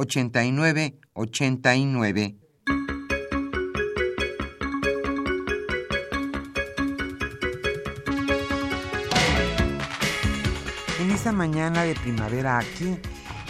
[0.00, 2.36] 89 89.
[11.00, 12.96] En esta mañana de primavera aquí,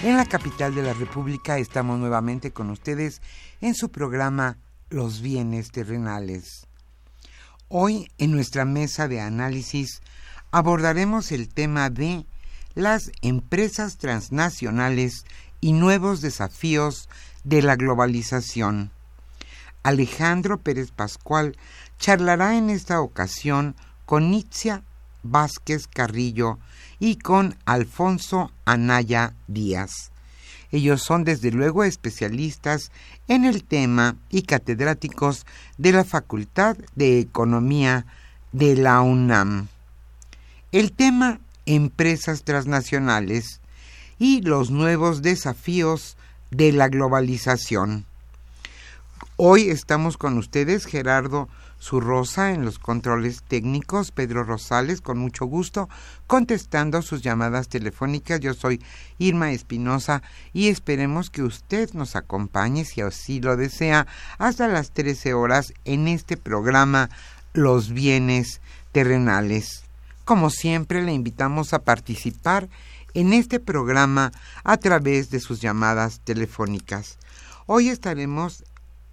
[0.02, 3.22] en la capital de la República, estamos nuevamente con ustedes
[3.60, 6.66] en su programa Los bienes terrenales.
[7.68, 10.02] Hoy, en nuestra mesa de análisis,
[10.50, 12.26] abordaremos el tema de
[12.74, 15.24] las empresas transnacionales
[15.60, 17.08] y nuevos desafíos
[17.44, 18.90] de la globalización.
[19.82, 21.56] Alejandro Pérez Pascual
[21.98, 23.74] charlará en esta ocasión
[24.06, 24.82] con Itzia
[25.22, 26.58] Vázquez Carrillo
[26.98, 30.10] y con Alfonso Anaya Díaz.
[30.72, 32.92] Ellos son desde luego especialistas
[33.26, 35.44] en el tema y catedráticos
[35.78, 38.06] de la Facultad de Economía
[38.52, 39.68] de la UNAM.
[40.72, 43.59] El tema Empresas transnacionales
[44.20, 46.18] y los nuevos desafíos
[46.50, 48.04] de la globalización.
[49.36, 51.48] Hoy estamos con ustedes, Gerardo
[51.80, 55.88] Zurrosa, en los controles técnicos, Pedro Rosales, con mucho gusto,
[56.26, 58.40] contestando sus llamadas telefónicas.
[58.40, 58.82] Yo soy
[59.16, 60.22] Irma Espinosa
[60.52, 66.08] y esperemos que usted nos acompañe, si así lo desea, hasta las 13 horas en
[66.08, 67.08] este programa
[67.54, 68.60] Los bienes
[68.92, 69.84] terrenales.
[70.26, 72.68] Como siempre, le invitamos a participar
[73.14, 74.32] en este programa
[74.64, 77.18] a través de sus llamadas telefónicas.
[77.66, 78.64] Hoy estaremos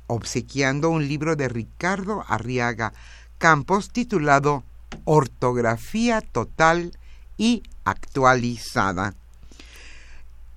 [0.07, 2.93] obsequiando un libro de Ricardo Arriaga
[3.37, 4.63] Campos titulado
[5.03, 6.97] Ortografía Total
[7.37, 9.13] y Actualizada.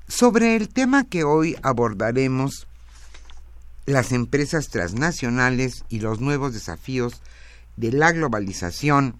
[0.08, 2.66] Sobre el tema que hoy abordaremos,
[3.86, 7.20] las empresas transnacionales y los nuevos desafíos
[7.76, 9.16] de la globalización,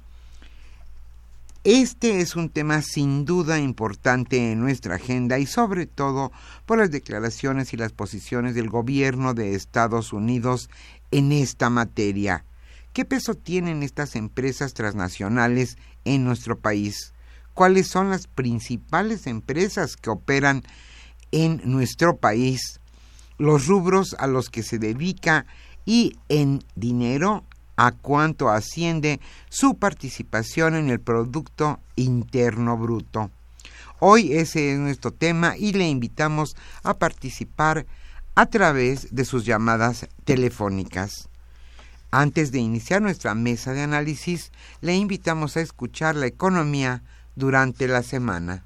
[1.62, 6.32] este es un tema sin duda importante en nuestra agenda y sobre todo
[6.64, 10.70] por las declaraciones y las posiciones del gobierno de Estados Unidos
[11.10, 12.46] en esta materia.
[12.94, 15.76] ¿Qué peso tienen estas empresas transnacionales
[16.06, 17.12] en nuestro país?
[17.52, 20.62] ¿Cuáles son las principales empresas que operan
[21.30, 22.80] en nuestro país?
[23.36, 25.44] Los rubros a los que se dedica
[25.84, 27.44] y en dinero
[27.76, 33.30] a cuánto asciende su participación en el Producto Interno Bruto.
[33.98, 37.86] Hoy ese es nuestro tema y le invitamos a participar
[38.34, 41.28] a través de sus llamadas telefónicas.
[42.10, 44.50] Antes de iniciar nuestra mesa de análisis,
[44.80, 47.02] le invitamos a escuchar la economía
[47.36, 48.64] durante la semana.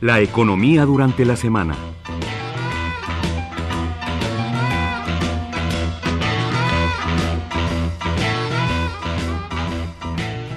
[0.00, 1.76] La economía durante la semana.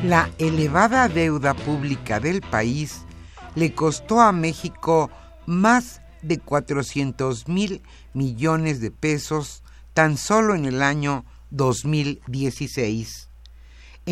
[0.03, 3.01] La elevada deuda pública del país
[3.55, 5.09] le costó a México
[5.47, 7.81] más de 400 mil
[8.13, 9.63] millones de pesos
[9.95, 13.31] tan solo en el año 2016.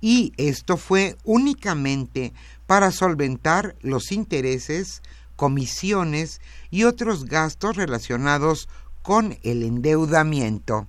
[0.00, 2.32] y esto fue únicamente
[2.66, 5.00] para solventar los intereses,
[5.36, 6.40] comisiones
[6.72, 8.68] y otros gastos relacionados
[9.02, 10.88] con el endeudamiento.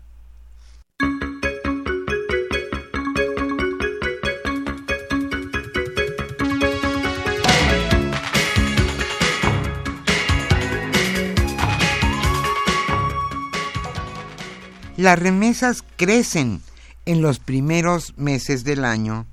[14.97, 16.61] Las remesas crecen
[17.05, 19.27] en los primeros meses del año.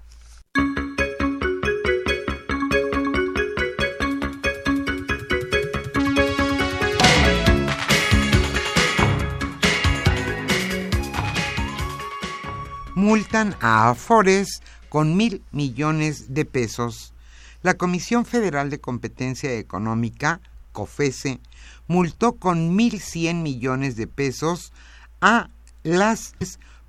[12.94, 17.14] Multan a Afores con mil millones de pesos.
[17.62, 20.40] La Comisión Federal de Competencia Económica,
[20.72, 21.40] COFESE,
[21.88, 24.72] multó con mil cien millones de pesos
[25.20, 25.48] a
[25.82, 26.34] las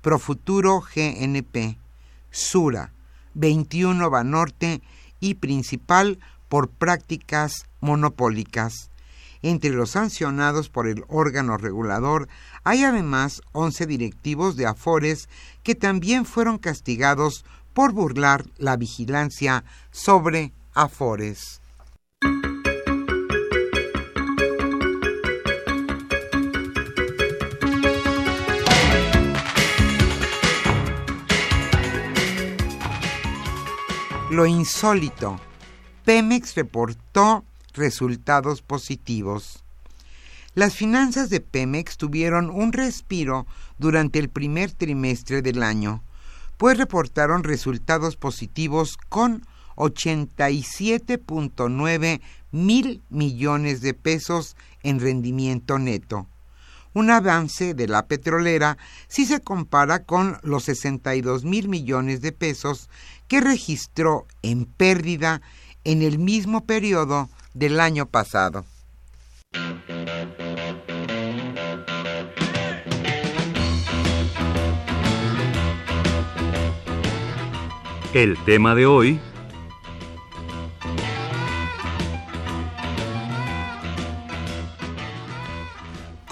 [0.04, 1.78] Profuturo GNP,
[2.30, 2.92] Sura,
[3.32, 4.82] 21 Banorte
[5.18, 6.18] y Principal
[6.50, 8.90] por prácticas monopólicas.
[9.40, 12.28] Entre los sancionados por el órgano regulador
[12.64, 15.30] hay además 11 directivos de Afores
[15.62, 21.62] que también fueron castigados por burlar la vigilancia sobre Afores.
[34.34, 35.38] Lo insólito.
[36.04, 39.62] Pemex reportó resultados positivos.
[40.56, 43.46] Las finanzas de Pemex tuvieron un respiro
[43.78, 46.02] durante el primer trimestre del año,
[46.56, 49.46] pues reportaron resultados positivos con
[49.76, 52.20] 87.9
[52.50, 56.26] mil millones de pesos en rendimiento neto
[56.94, 62.88] un avance de la petrolera si se compara con los 62 mil millones de pesos
[63.28, 65.42] que registró en pérdida
[65.84, 68.64] en el mismo periodo del año pasado.
[78.14, 79.20] El tema de hoy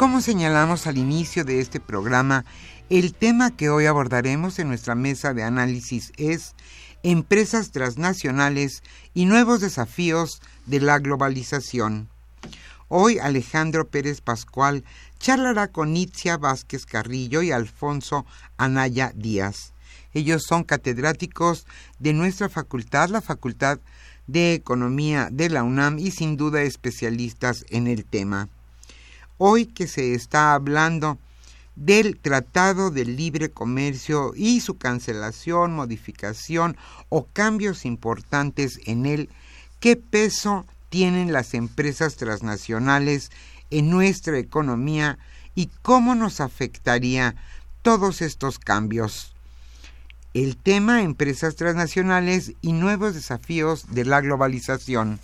[0.02, 2.44] Como señalamos al inicio de este programa,
[2.90, 6.56] el tema que hoy abordaremos en nuestra mesa de análisis es
[7.04, 8.82] empresas transnacionales
[9.14, 12.08] y nuevos desafíos de la globalización.
[12.88, 14.82] Hoy Alejandro Pérez Pascual
[15.20, 18.26] charlará con Itzia Vázquez Carrillo y Alfonso
[18.56, 19.72] Anaya Díaz.
[20.14, 21.64] Ellos son catedráticos
[22.00, 23.78] de nuestra facultad, la Facultad
[24.26, 28.49] de Economía de la UNAM y sin duda especialistas en el tema
[29.38, 31.18] hoy que se está hablando
[31.76, 36.76] del Tratado de Libre Comercio y su cancelación, modificación
[37.09, 39.30] o cambios importantes en él,
[39.80, 43.30] ¿qué peso tienen las empresas transnacionales
[43.71, 45.18] en nuestra economía
[45.54, 47.35] y cómo nos afectaría
[47.80, 49.35] todos estos cambios?
[50.35, 55.21] El tema empresas transnacionales y nuevos desafíos de la globalización.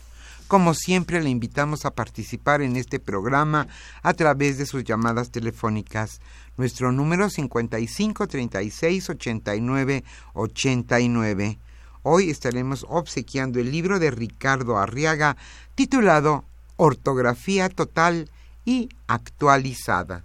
[0.48, 3.68] Como siempre, le invitamos a participar en este programa
[4.02, 6.22] a través de sus llamadas telefónicas.
[6.56, 11.58] Nuestro número 55 36 89 89.
[12.02, 15.36] Hoy estaremos obsequiando el libro de Ricardo Arriaga
[15.74, 18.30] titulado Ortografía Total
[18.64, 20.24] y Actualizada.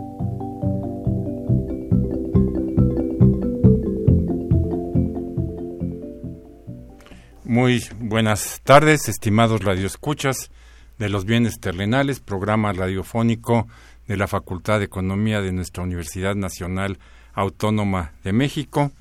[7.51, 10.51] Muy buenas tardes, estimados radioescuchas
[10.97, 13.67] de los bienes terrenales, programa radiofónico
[14.07, 16.97] de la Facultad de Economía de nuestra Universidad Nacional
[17.33, 18.93] Autónoma de México.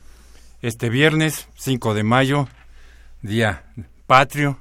[0.63, 2.49] Este viernes 5 de mayo
[3.23, 3.67] día
[4.09, 4.59] patrio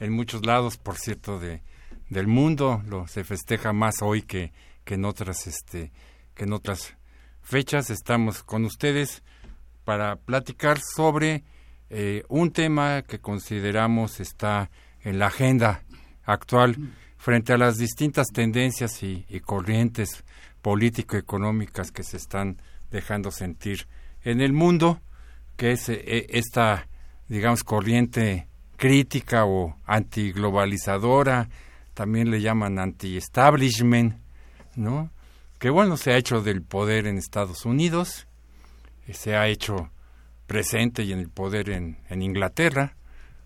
[0.00, 1.60] en muchos lados, por cierto, de,
[2.08, 2.82] del mundo.
[2.86, 4.54] Lo, se festeja más hoy que,
[4.86, 5.92] que, en otras, este,
[6.34, 6.94] que en otras
[7.42, 7.90] fechas.
[7.90, 9.22] Estamos con ustedes
[9.84, 11.44] para platicar sobre
[11.90, 14.70] eh, un tema que consideramos está
[15.02, 15.82] en la agenda
[16.24, 16.76] actual
[17.16, 20.24] frente a las distintas tendencias y, y corrientes
[20.62, 23.86] político-económicas que se están dejando sentir
[24.22, 25.00] en el mundo,
[25.56, 26.88] que es eh, esta
[27.28, 31.48] digamos, corriente crítica o antiglobalizadora,
[31.94, 34.20] también le llaman anti-establishment,
[34.76, 35.10] ¿no?
[35.58, 38.26] Que bueno, se ha hecho del poder en Estados Unidos,
[39.06, 39.90] eh, se ha hecho
[40.46, 42.96] presente y en el poder en, en Inglaterra,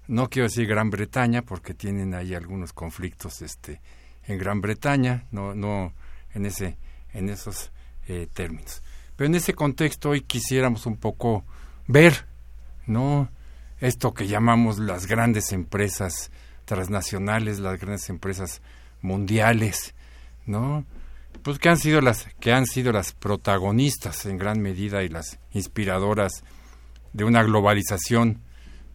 [0.06, 3.80] no quiero decir Gran Bretaña porque tienen ahí algunos conflictos este
[4.24, 5.92] en Gran Bretaña, no no
[6.34, 6.76] en ese
[7.12, 7.72] en esos
[8.08, 8.82] eh, términos.
[9.16, 11.44] Pero en ese contexto hoy quisiéramos un poco
[11.86, 12.26] ver,
[12.86, 13.28] ¿no?
[13.80, 16.30] esto que llamamos las grandes empresas
[16.66, 18.60] transnacionales, las grandes empresas
[19.00, 19.94] mundiales,
[20.46, 20.84] ¿no?
[21.42, 25.38] Pues que han sido las que han sido las protagonistas en gran medida y las
[25.52, 26.44] inspiradoras
[27.12, 28.40] de una globalización,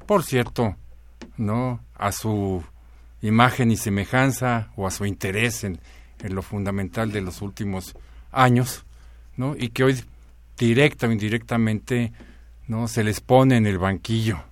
[0.06, 0.76] por cierto,
[1.38, 1.82] ¿no?
[1.96, 2.64] A su
[3.22, 5.80] imagen y semejanza o a su interés en,
[6.24, 7.96] lo fundamental de los últimos
[8.32, 8.86] años,
[9.38, 9.56] ¿no?
[9.56, 10.04] Y que hoy
[10.58, 12.14] directa o indirectamente,
[12.68, 12.88] ¿no?
[12.88, 14.44] Se les pone en el banquillo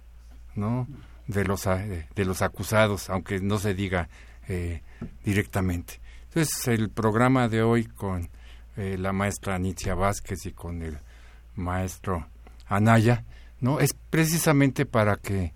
[0.56, 0.88] ¿no?
[1.28, 4.10] de los de los acusados, aunque no se diga
[4.48, 4.82] eh,
[5.24, 6.00] directamente.
[6.28, 8.30] Entonces el programa de hoy con
[8.76, 10.98] eh, la maestra Anicia Vázquez y con el
[11.56, 12.28] maestro
[12.68, 13.24] Anaya,
[13.64, 13.80] ¿no?
[13.80, 15.54] Es precisamente para que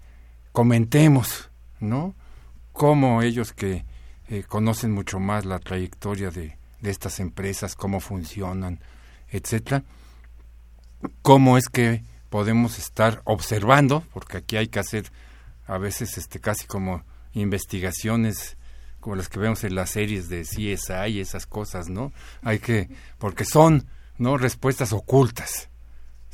[0.53, 2.15] comentemos, ¿no?
[2.71, 3.83] Cómo ellos que
[4.29, 8.79] eh, conocen mucho más la trayectoria de, de estas empresas, cómo funcionan,
[9.27, 9.83] etcétera,
[11.21, 15.11] cómo es que podemos estar observando, porque aquí hay que hacer
[15.65, 18.57] a veces este casi como investigaciones
[19.01, 22.13] como las que vemos en las series de CSI y esas cosas, ¿no?
[22.41, 23.85] Hay que porque son,
[24.17, 24.37] ¿no?
[24.37, 25.69] respuestas ocultas.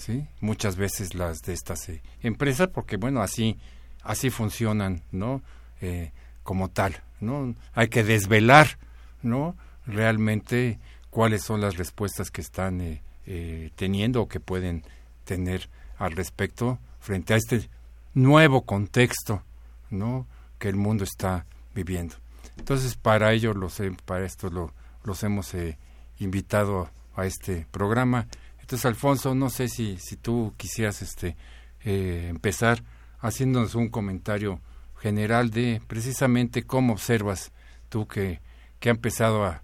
[0.03, 0.27] ¿Sí?
[0.41, 3.57] Muchas veces las de estas eh, empresas porque bueno, así
[4.01, 5.41] así funcionan, ¿no?
[5.79, 6.11] Eh,
[6.43, 7.55] como tal, ¿no?
[7.73, 8.77] Hay que desvelar,
[9.21, 9.55] ¿no?
[9.85, 10.77] Realmente
[11.09, 14.83] cuáles son las respuestas que están eh, teniendo o que pueden
[15.23, 17.69] tener al respecto frente a este
[18.13, 19.43] nuevo contexto
[19.89, 20.27] ¿no?
[20.59, 22.15] que el mundo está viviendo.
[22.57, 25.77] Entonces, para ello, los, para esto lo, los hemos eh,
[26.19, 28.27] invitado a este programa.
[28.73, 31.37] Entonces, Alfonso, no sé si, si tú quisieras este,
[31.83, 32.83] eh, empezar
[33.19, 34.61] haciéndonos un comentario
[34.99, 37.51] general de precisamente cómo observas
[37.89, 38.41] tú que,
[38.79, 39.61] que ha empezado a,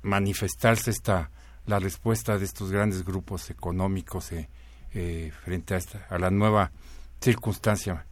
[0.00, 1.30] manifestarse esta
[1.66, 4.48] la respuesta de estos grandes grupos económicos eh,
[4.94, 6.72] eh, frente a, esta, a la nueva
[7.20, 8.06] circunstancia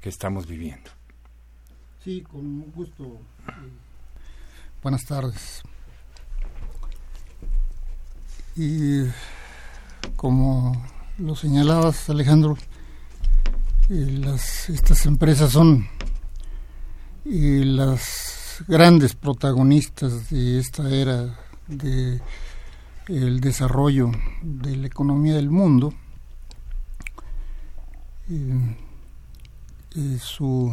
[0.00, 0.92] que estamos viviendo.
[2.04, 3.18] Sí, con gusto.
[4.80, 5.62] Buenas tardes.
[8.54, 9.06] Y
[10.14, 10.84] como
[11.18, 12.56] lo señalabas, Alejandro,
[13.88, 14.36] eh,
[14.68, 15.88] estas empresas son
[17.24, 22.20] y las grandes protagonistas de esta era de
[23.08, 24.10] el desarrollo
[24.42, 25.92] de la economía del mundo.
[30.20, 30.72] Su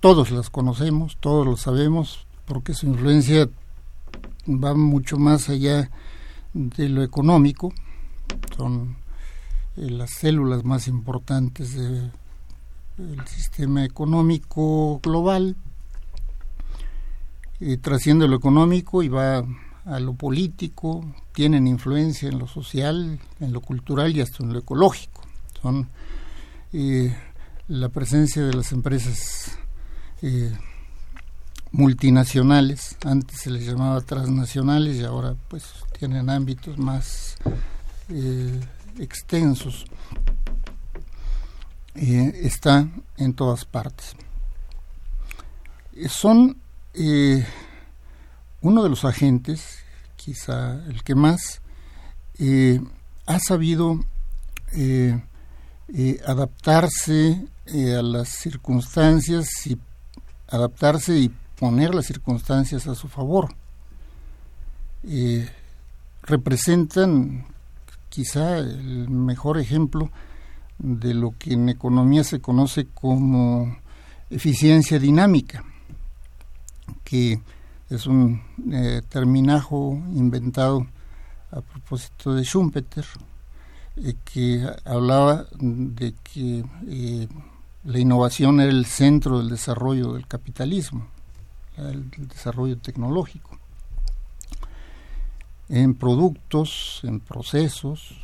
[0.00, 3.48] todos las conocemos, todos lo sabemos, porque su influencia
[4.48, 5.90] va mucho más allá de
[6.54, 7.72] lo económico,
[8.56, 8.96] son
[9.76, 12.10] eh, las células más importantes del
[13.26, 15.56] sistema económico global,
[17.60, 19.44] y trasciende lo económico y va
[19.84, 24.58] a lo político, tienen influencia en lo social, en lo cultural y hasta en lo
[24.60, 25.22] ecológico.
[25.60, 25.88] Son
[26.72, 27.14] eh,
[27.68, 29.58] la presencia de las empresas
[30.22, 30.52] eh,
[31.72, 35.64] multinacionales, antes se les llamaba transnacionales y ahora pues
[35.98, 37.36] tienen ámbitos más
[38.08, 38.60] eh,
[38.98, 39.84] extensos,
[41.94, 44.14] está en todas partes.
[46.08, 46.56] son
[48.62, 49.78] uno de los agentes,
[50.16, 51.60] quizá el que más,
[53.26, 54.00] ha sabido
[56.26, 59.78] adaptarse a las circunstancias y
[60.48, 63.54] adaptarse y poner las circunstancias a su favor.
[66.22, 67.44] representan
[68.08, 70.10] quizá el mejor ejemplo
[70.78, 73.76] de lo que en economía se conoce como
[74.30, 75.64] eficiencia dinámica,
[77.04, 77.40] que
[77.90, 78.40] es un
[78.72, 80.86] eh, terminajo inventado
[81.50, 83.04] a propósito de Schumpeter,
[83.96, 87.28] eh, que hablaba de que eh,
[87.84, 91.08] la innovación era el centro del desarrollo del capitalismo,
[91.88, 93.60] el desarrollo tecnológico
[95.70, 98.16] en productos, en procesos,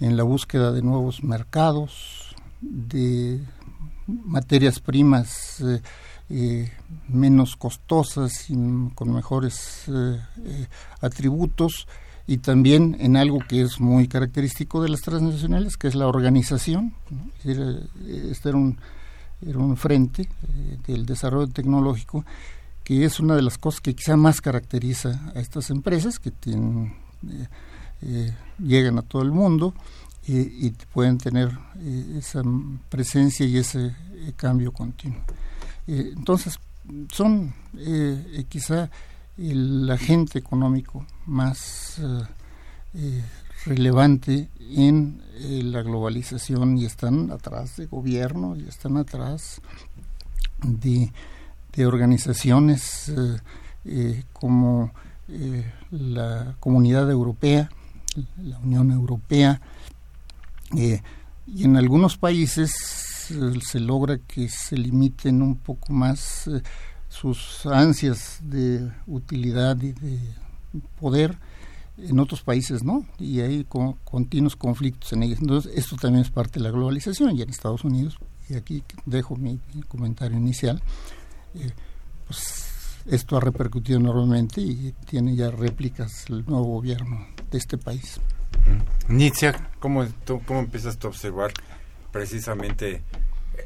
[0.00, 3.40] en la búsqueda de nuevos mercados, de
[4.06, 5.80] materias primas eh,
[6.30, 6.72] eh,
[7.08, 8.56] menos costosas y
[8.94, 10.66] con mejores eh,
[11.00, 11.86] atributos
[12.26, 16.94] y también en algo que es muy característico de las transnacionales, que es la organización.
[17.44, 18.78] este era un,
[19.46, 20.28] era un frente
[20.86, 22.24] del desarrollo tecnológico
[22.84, 26.94] que es una de las cosas que quizá más caracteriza a estas empresas que tienen,
[27.28, 27.48] eh,
[28.02, 29.74] eh, llegan a todo el mundo
[30.24, 32.42] y pueden tener eh, esa
[32.88, 33.94] presencia y ese
[34.36, 35.20] cambio continuo.
[35.86, 36.60] entonces,
[37.10, 37.52] son
[38.48, 38.88] quizá
[39.36, 42.00] el agente económico más
[43.66, 45.20] relevante en
[45.72, 49.60] la globalización y están atrás de gobierno y están atrás
[50.62, 51.10] de
[51.74, 53.38] de organizaciones eh,
[53.84, 54.92] eh, como
[55.28, 57.70] eh, la Comunidad Europea,
[58.42, 59.60] la Unión Europea,
[60.74, 66.48] y en algunos países se logra que se limiten un poco más
[67.10, 70.18] sus ansias de utilidad y de
[70.98, 71.36] poder,
[72.08, 75.40] en otros países no, y hay continuos conflictos en ellos.
[75.40, 79.36] Entonces, esto también es parte de la globalización, y en Estados Unidos, y aquí dejo
[79.36, 80.82] mi comentario inicial,
[82.26, 82.72] pues
[83.06, 88.20] esto ha repercutido enormemente y tiene ya réplicas el nuevo gobierno de este país.
[89.08, 90.06] Nitzia, ¿cómo,
[90.46, 91.52] ¿cómo empiezas a observar
[92.12, 93.02] precisamente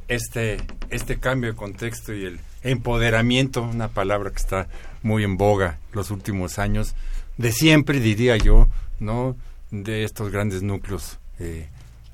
[0.09, 0.59] este,
[0.91, 4.69] este cambio de contexto y el empoderamiento, una palabra que está
[5.03, 6.95] muy en boga los últimos años,
[7.37, 8.69] de siempre diría yo,
[9.01, 9.37] ¿no?
[9.71, 11.69] De estos grandes núcleos eh,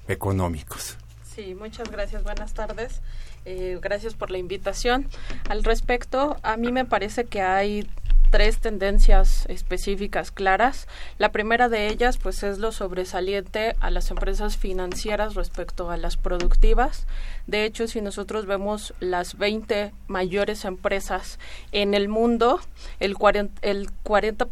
[0.08, 0.96] económicos.
[1.34, 3.00] Sí, muchas gracias, buenas tardes.
[3.44, 5.08] Eh, gracias por la invitación.
[5.48, 7.88] Al respecto, a mí me parece que hay
[8.32, 10.88] tres tendencias específicas claras.
[11.18, 16.16] La primera de ellas, pues, es lo sobresaliente a las empresas financieras respecto a las
[16.16, 17.06] productivas.
[17.46, 21.38] De hecho, si nosotros vemos las 20 mayores empresas
[21.72, 22.58] en el mundo,
[23.00, 24.48] el 40%, el 40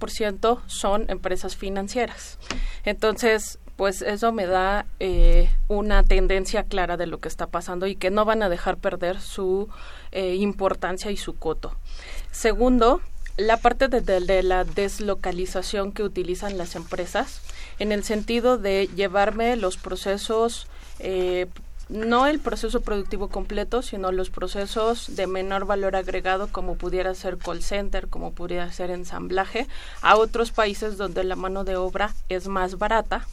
[0.67, 2.39] son empresas financieras.
[2.85, 7.97] Entonces, pues eso me da eh, una tendencia clara de lo que está pasando y
[7.97, 9.71] que no van a dejar perder su
[10.13, 11.75] eh, importancia y su coto.
[12.31, 13.01] Segundo,
[13.39, 17.41] la parte de, la deslocalización que utilizan las empresas
[17.79, 20.67] en el sentido de llevarme los procesos
[20.99, 21.47] eh,
[21.91, 27.37] no el proceso productivo completo, sino los procesos de menor valor agregado, como pudiera ser
[27.37, 29.67] call center, como pudiera ser ensamblaje,
[30.01, 33.27] a otros países donde la mano de obra es más barata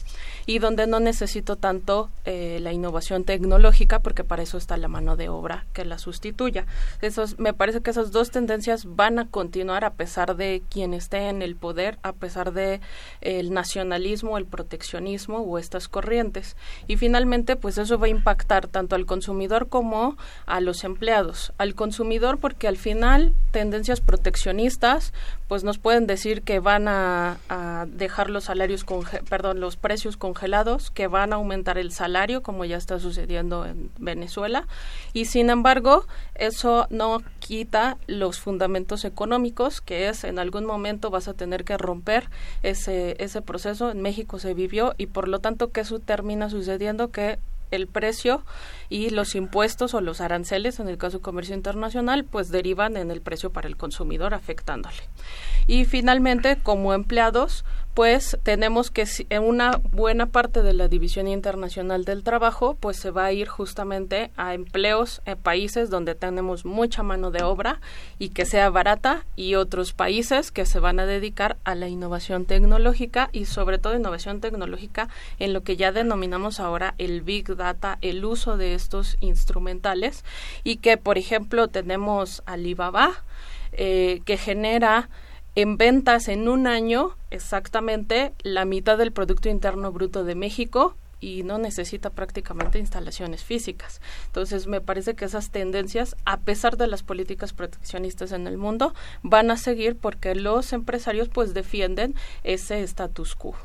[0.46, 5.16] y donde no necesito tanto eh, la innovación tecnológica, porque para eso está la mano
[5.16, 6.66] de obra que la sustituya.
[7.00, 11.28] Esos, me parece que esas dos tendencias van a continuar a pesar de quien esté
[11.28, 12.80] en el poder, a pesar de
[13.20, 16.56] el nacionalismo, el proteccionismo o estas corrientes.
[16.86, 21.52] Y finalmente, pues eso va a impactar tanto al consumidor como a los empleados.
[21.58, 25.12] Al consumidor porque al final tendencias proteccionistas
[25.46, 27.38] pues nos pueden decir que van a,
[27.86, 28.84] dejar los salarios
[29.28, 33.90] perdón los precios congelados que van a aumentar el salario como ya está sucediendo en
[33.98, 34.66] Venezuela.
[35.12, 41.28] Y sin embargo eso no quita los fundamentos económicos que es en algún momento vas
[41.28, 42.30] a tener que romper
[42.62, 43.90] ese ese proceso.
[43.90, 47.38] En México se vivió y por lo tanto que eso termina sucediendo que
[47.70, 48.44] el precio
[48.88, 53.10] y los impuestos o los aranceles, en el caso de comercio internacional, pues derivan en
[53.10, 55.02] el precio para el consumidor, afectándole.
[55.66, 57.64] Y finalmente, como empleados,
[57.98, 63.10] pues tenemos que en una buena parte de la división internacional del trabajo pues se
[63.10, 67.80] va a ir justamente a empleos en países donde tenemos mucha mano de obra
[68.20, 72.44] y que sea barata y otros países que se van a dedicar a la innovación
[72.44, 75.08] tecnológica y sobre todo innovación tecnológica
[75.40, 80.24] en lo que ya denominamos ahora el big Data el uso de estos instrumentales.
[80.62, 83.24] Y que, por ejemplo, tenemos Alibaba,
[83.72, 85.08] eh, que genera
[85.60, 91.42] en ventas en un año exactamente la mitad del Producto Interno Bruto de México y
[91.42, 94.00] no necesita prácticamente instalaciones físicas.
[94.26, 98.94] Entonces, me parece que esas tendencias, a pesar de las políticas proteccionistas en el mundo,
[99.24, 103.56] van a seguir porque los empresarios pues defienden ese status quo.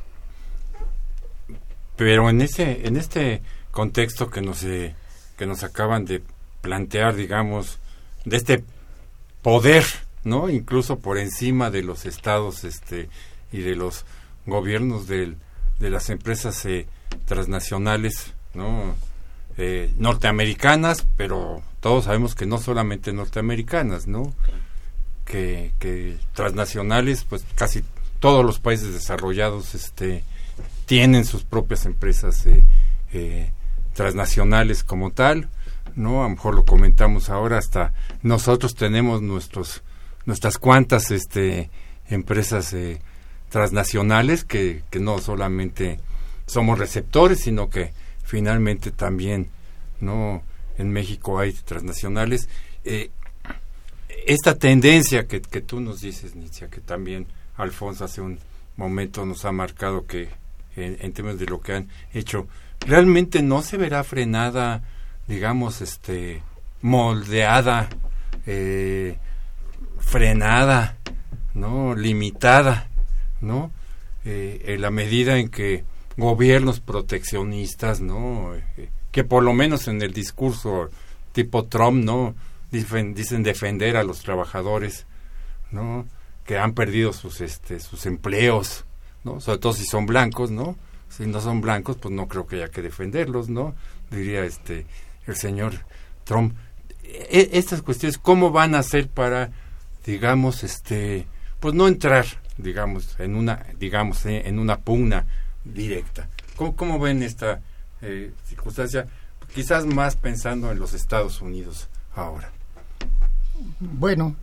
[1.96, 4.96] Pero en ese en este contexto que nos eh,
[5.38, 6.24] que nos acaban de
[6.62, 7.78] plantear, digamos,
[8.26, 8.64] de este
[9.44, 9.84] poder,
[10.24, 10.50] ¿no?
[10.50, 13.10] Incluso por encima de los estados este
[13.52, 14.06] y de los
[14.46, 15.38] gobiernos del,
[15.80, 16.88] de las empresas eh,
[17.26, 18.96] transnacionales, ¿no?
[19.58, 24.34] Eh, norteamericanas, pero todos sabemos que no solamente norteamericanas, ¿no?
[25.26, 27.84] Que, que transnacionales, pues casi
[28.20, 30.24] todos los países desarrollados este,
[30.86, 33.52] tienen sus propias empresas eh,
[33.94, 35.50] transnacionales como tal,
[35.96, 36.22] ¿no?
[36.22, 39.84] A lo mejor lo comentamos ahora, hasta nosotros tenemos nuestros,
[40.26, 41.70] nuestras cuantas este,
[42.10, 43.00] empresas eh,
[43.50, 46.00] transnacionales que, que no solamente
[46.46, 49.50] somos receptores, sino que finalmente también,
[50.00, 50.44] ¿no?
[50.78, 52.50] En México hay transnacionales.
[52.84, 53.12] Eh,
[54.26, 58.40] esta tendencia que, que tú nos dices, Nitzia, que también Alfonso hace un
[58.78, 60.30] momento nos ha marcado que
[60.76, 62.48] en, en términos de lo que han hecho,
[62.80, 64.82] realmente no se verá frenada,
[65.28, 66.42] digamos, este,
[66.82, 67.90] moldeada,
[68.46, 69.18] eh,
[70.04, 70.98] frenada,
[71.54, 72.88] no, limitada,
[73.42, 73.72] no,
[74.26, 75.84] eh, en la medida en que
[76.18, 80.90] gobiernos proteccionistas, no, eh, que por lo menos en el discurso
[81.32, 82.36] tipo Trump, no,
[82.72, 85.06] dicen, defender a los trabajadores,
[85.72, 86.06] no,
[86.46, 88.86] que han perdido sus, este, sus empleos,
[89.24, 89.40] ¿no?
[89.40, 90.78] Sobre todo si son blancos, ¿no?
[91.10, 93.76] Si no son blancos, pues no creo que haya que defenderlos, ¿no?
[94.12, 94.86] Diría este
[95.26, 95.86] el señor
[96.24, 96.56] Trump.
[97.04, 99.52] E estas cuestiones, ¿cómo van a ser para,
[100.06, 101.28] digamos, este,
[101.60, 102.26] pues no entrar,
[102.58, 105.26] digamos, en una, digamos, eh, en una pugna
[105.64, 106.28] directa?
[106.56, 107.62] ¿Cómo, cómo ven esta
[108.02, 109.08] eh, circunstancia?
[109.54, 112.52] Quizás más pensando en los Estados Unidos ahora.
[113.80, 114.36] Bueno,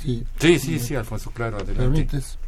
[0.00, 0.24] sí.
[0.38, 1.82] Sí, sí, sí, Alfonso, claro, adelante.
[1.82, 2.38] Permites.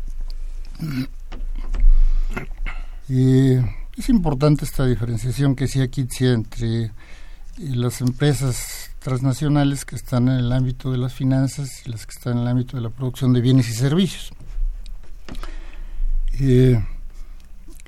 [3.09, 3.63] Eh,
[3.97, 6.93] es importante esta diferenciación que sí aquí entre
[7.57, 12.35] las empresas transnacionales que están en el ámbito de las finanzas y las que están
[12.35, 14.33] en el ámbito de la producción de bienes y servicios.
[16.41, 16.81] Eh,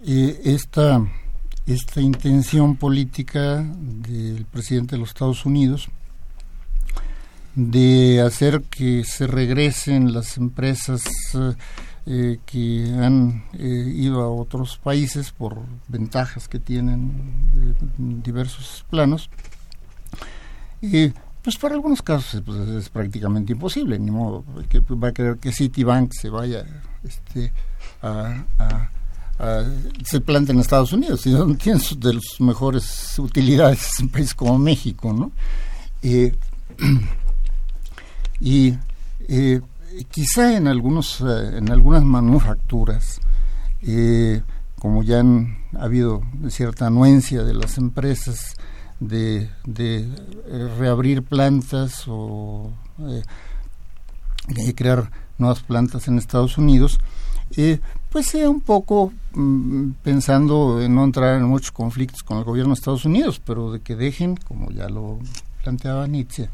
[0.07, 1.07] eh, esta,
[1.67, 5.89] esta intención política del presidente de los Estados Unidos
[7.55, 11.03] de hacer que se regresen las empresas
[12.07, 17.13] eh, que han ido a otros países por ventajas que tienen
[17.99, 19.29] en diversos planos.
[20.83, 21.13] Y
[21.43, 25.53] pues para algunos casos pues, es prácticamente imposible, ni modo que va a querer que
[25.53, 26.65] Citibank se vaya
[27.03, 27.53] este,
[28.03, 28.45] a,
[30.05, 34.35] se plante en Estados Unidos, y no tiene de las mejores utilidades en un país
[34.35, 35.33] como México, ¿no?
[36.03, 36.35] Eh,
[38.41, 38.75] y
[39.29, 39.61] eh,
[40.11, 43.21] quizá en algunos eh, en algunas manufacturas
[43.83, 44.43] eh,
[44.79, 48.57] como ya han ha habido cierta anuencia de las empresas
[49.01, 52.71] de, de eh, reabrir plantas o
[54.77, 56.99] crear nuevas plantas en Estados Unidos
[58.11, 62.75] pues sea un poco mm, pensando en no entrar en muchos conflictos con el gobierno
[62.75, 65.19] de Estados Unidos pero de que dejen como ya lo
[65.63, 66.49] planteaba Nietzsche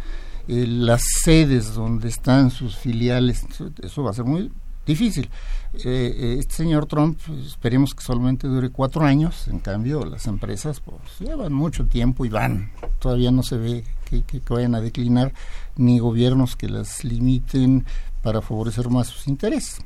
[0.49, 3.45] eh, las sedes donde están sus filiales,
[3.83, 4.53] eso va a ser muy
[4.87, 5.29] difícil.
[5.75, 10.81] Eh, eh, este señor Trump, esperemos que solamente dure cuatro años, en cambio las empresas
[10.81, 15.35] pues, llevan mucho tiempo y van, todavía no se ve que, vayan a declinar,
[15.77, 17.85] ni gobiernos que las limiten
[18.23, 19.81] para favorecer más sus intereses.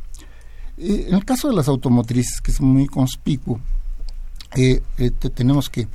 [0.76, 3.60] Eh, en el caso de las automotrices, que es muy conspicuo,
[4.52, 4.82] te,
[5.30, 5.88] tenemos que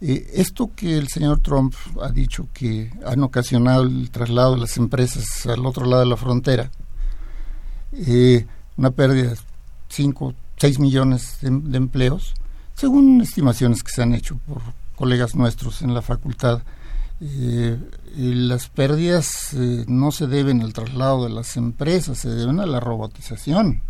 [0.00, 5.46] esto que el señor Trump ha dicho que han ocasionado el traslado de las empresas
[5.46, 6.70] al otro lado de la frontera,
[7.92, 8.46] eh,
[8.76, 9.36] una pérdida de
[9.88, 12.34] 5, 6 millones de, de, empleos,
[12.74, 14.60] según estimaciones que se han hecho por
[14.96, 16.62] colegas nuestros en la facultad.
[17.20, 17.76] Eh,
[18.16, 22.80] las pérdidas eh, no se deben al traslado de las empresas, se deben a la
[22.80, 23.82] robotización.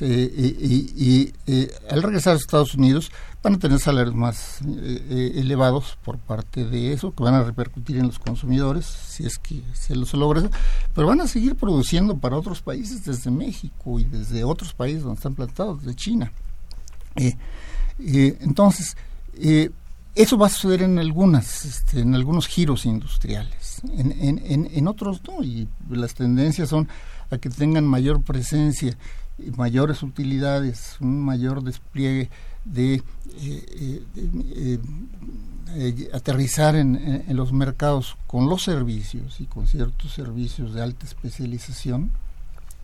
[0.00, 3.10] y, y al regresar a Estados Unidos,
[3.44, 7.98] van a tener salarios más eh, elevados por parte de eso, que van a repercutir
[7.98, 10.42] en los consumidores, si es que se, lo, se logra,
[10.94, 15.18] pero van a seguir produciendo para otros países desde México y desde otros países donde
[15.18, 16.32] están plantados, de China.
[17.16, 17.36] Eh,
[18.00, 18.96] eh, entonces,
[19.36, 19.70] Eh,
[20.14, 23.82] eso va a suceder en algunas, este, en algunos giros industriales.
[23.92, 26.88] En, en, en, otros no, y las tendencias son
[27.32, 28.96] a que tengan mayor presencia,
[29.56, 32.30] mayores utilidades, un mayor despliegue
[32.64, 34.78] de, eh, eh,
[35.76, 42.10] eh, aterrizar en, los mercados con los servicios y con ciertos servicios de alta especialización,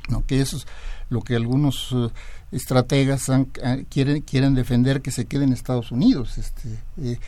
[0.09, 0.25] ¿no?
[0.27, 0.67] que eso es
[1.09, 1.95] lo que algunos
[2.53, 3.27] estrategas
[3.89, 6.39] quieren, quieren defender que se quede en Estados Unidos.
[6.39, 7.19] Este,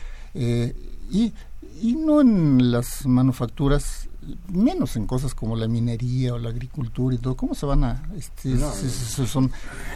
[1.11, 1.33] y,
[1.81, 4.07] y no en las manufacturas
[4.47, 7.35] menos en cosas como la minería o la agricultura y todo.
[7.35, 8.57] ¿Cómo se van a este,
[9.27, 9.51] son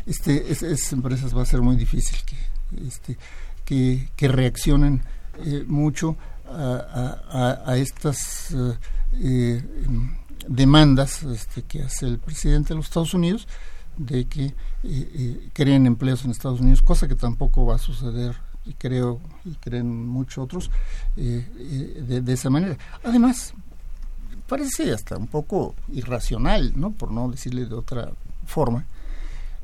[0.06, 2.38] este esas empresas va a ser muy difícil que
[2.88, 3.18] este
[3.68, 5.02] que, que reaccionen
[5.46, 6.16] eh, mucho
[6.50, 8.78] a, a, estas eh,
[9.16, 9.64] eh,
[10.48, 13.48] demandas este, que hace el presidente de los Estados Unidos
[13.98, 14.56] de que
[15.54, 20.08] creen empleos en Estados Unidos, cosa que tampoco va a suceder y creo y creen
[20.08, 20.72] muchos otros
[21.16, 22.78] de, de, esa manera.
[23.04, 23.54] Además,
[24.48, 26.92] parece hasta un poco irracional, ¿no?
[26.92, 28.12] Por no decirle de otra
[28.46, 28.86] forma,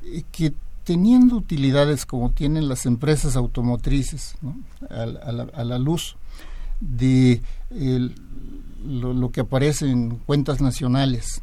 [0.04, 4.36] eh, que teniendo utilidades como tienen las empresas automotrices,
[4.90, 5.06] a,
[5.64, 6.18] la, luz
[6.82, 7.42] de
[8.86, 11.40] lo, que aparece en cuentas nacionales,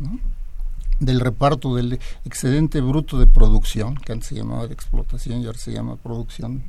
[0.99, 5.59] del reparto del excedente bruto de producción, que antes se llamaba de explotación y ahora
[5.59, 6.63] se llama producción,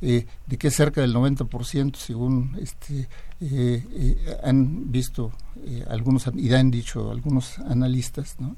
[0.00, 3.08] eh, de que cerca del 90% según este
[3.40, 5.32] eh, eh, han visto
[5.64, 8.56] eh, algunos y han dicho algunos analistas, ¿no?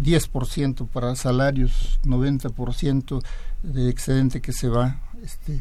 [0.00, 3.22] 10% para salarios, 90%
[3.64, 5.60] de excedente que se va este,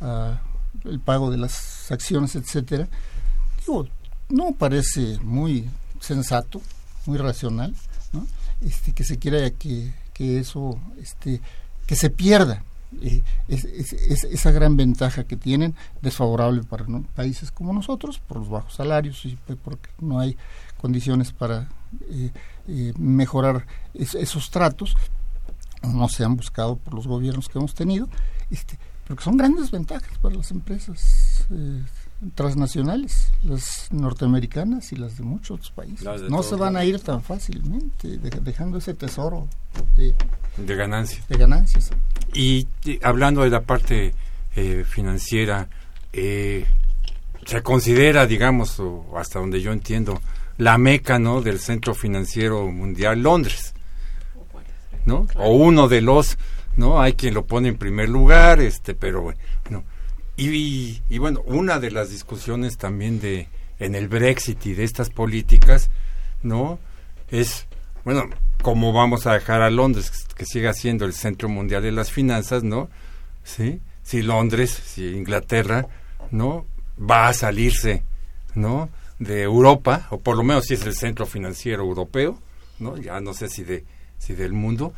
[0.00, 0.40] a
[0.84, 2.88] el pago de las acciones, etcétera.
[3.60, 3.86] Digo,
[4.30, 5.68] no parece muy
[6.00, 6.62] sensato,
[7.04, 7.74] muy racional,
[8.12, 8.26] ¿no?
[8.62, 11.42] Este, que se quiera que, que eso, este,
[11.86, 12.64] que se pierda
[13.00, 18.74] eh, es, esa gran ventaja que tienen, desfavorable para países como nosotros, por los bajos
[18.74, 20.36] salarios y pues, porque no hay
[20.80, 21.68] condiciones para
[22.10, 22.30] eh,
[22.68, 24.96] eh, mejorar esos tratos,
[25.82, 28.08] no se han buscado por los gobiernos que hemos tenido,
[28.50, 31.46] este, pero que son grandes ventajas para las empresas
[32.34, 36.06] transnacionales, las norteamericanas y las de muchos otros países.
[36.28, 39.48] No se van a ir tan fácilmente, dejando ese tesoro
[39.96, 40.14] de,
[40.56, 41.26] de ganancias.
[41.28, 41.90] De ganancias.
[42.34, 42.68] Y,
[43.02, 44.14] hablando de la parte
[44.54, 45.68] eh, financiera,
[46.12, 46.66] eh,
[47.44, 50.20] se considera, digamos, o hasta donde yo entiendo,
[50.58, 51.42] la meca, ¿no?
[51.42, 53.74] Del Centro Financiero Mundial Londres,
[55.04, 55.26] ¿no?
[55.36, 56.38] O uno de los,
[56.76, 57.00] ¿no?
[57.00, 59.40] Hay quien lo pone en primer lugar, este, pero bueno.
[60.50, 65.10] Y, y, bueno, una de las discusiones también de en el Brexit y de estas
[65.10, 65.90] políticas,
[66.42, 66.78] ¿no?
[67.30, 67.66] Es,
[68.04, 68.24] bueno,
[68.62, 72.62] cómo vamos a dejar a Londres que siga siendo el centro mundial de las finanzas,
[72.64, 72.88] ¿no?
[73.44, 75.86] Sí, si Londres, si Inglaterra,
[76.30, 76.66] ¿no?
[76.98, 78.02] Va a salirse,
[78.54, 78.88] ¿no?
[79.18, 82.38] De Europa, o por lo menos si es el centro financiero europeo,
[82.78, 82.96] ¿no?
[82.96, 83.84] Ya no sé si de
[84.18, 84.92] si del mundo.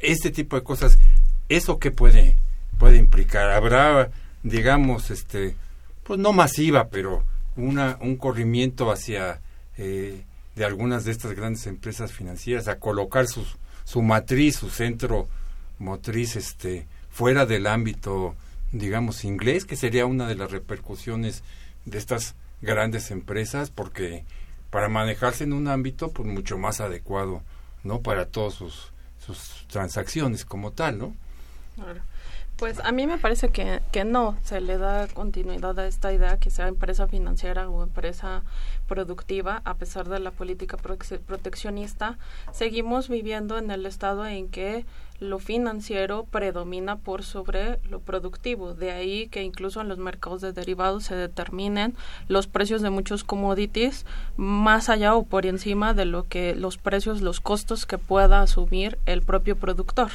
[0.00, 0.98] Este tipo de cosas,
[1.48, 2.38] eso qué puede
[2.78, 4.10] puede implicar, habrá
[4.44, 5.56] digamos este
[6.04, 7.24] pues no masiva, pero
[7.56, 9.40] una un corrimiento hacia
[9.76, 10.22] eh,
[10.54, 15.28] de algunas de estas grandes empresas financieras a colocar sus, su matriz, su centro
[15.80, 18.36] motriz este fuera del ámbito
[18.70, 21.42] digamos inglés, que sería una de las repercusiones
[21.84, 24.24] de estas grandes empresas porque
[24.70, 27.42] para manejarse en un ámbito pues mucho más adecuado,
[27.82, 28.00] ¿no?
[28.00, 28.92] Para todas sus,
[29.24, 31.14] sus transacciones como tal, ¿no?
[32.56, 36.38] Pues a mí me parece que, que no se le da continuidad a esta idea
[36.38, 38.42] que sea empresa financiera o empresa
[38.86, 42.16] productiva, a pesar de la política proteccionista,
[42.52, 44.86] seguimos viviendo en el estado en que
[45.20, 48.74] lo financiero predomina por sobre lo productivo.
[48.74, 51.94] De ahí que incluso en los mercados de derivados se determinen
[52.28, 57.22] los precios de muchos commodities más allá o por encima de lo que los precios,
[57.22, 60.10] los costos que pueda asumir el propio productor.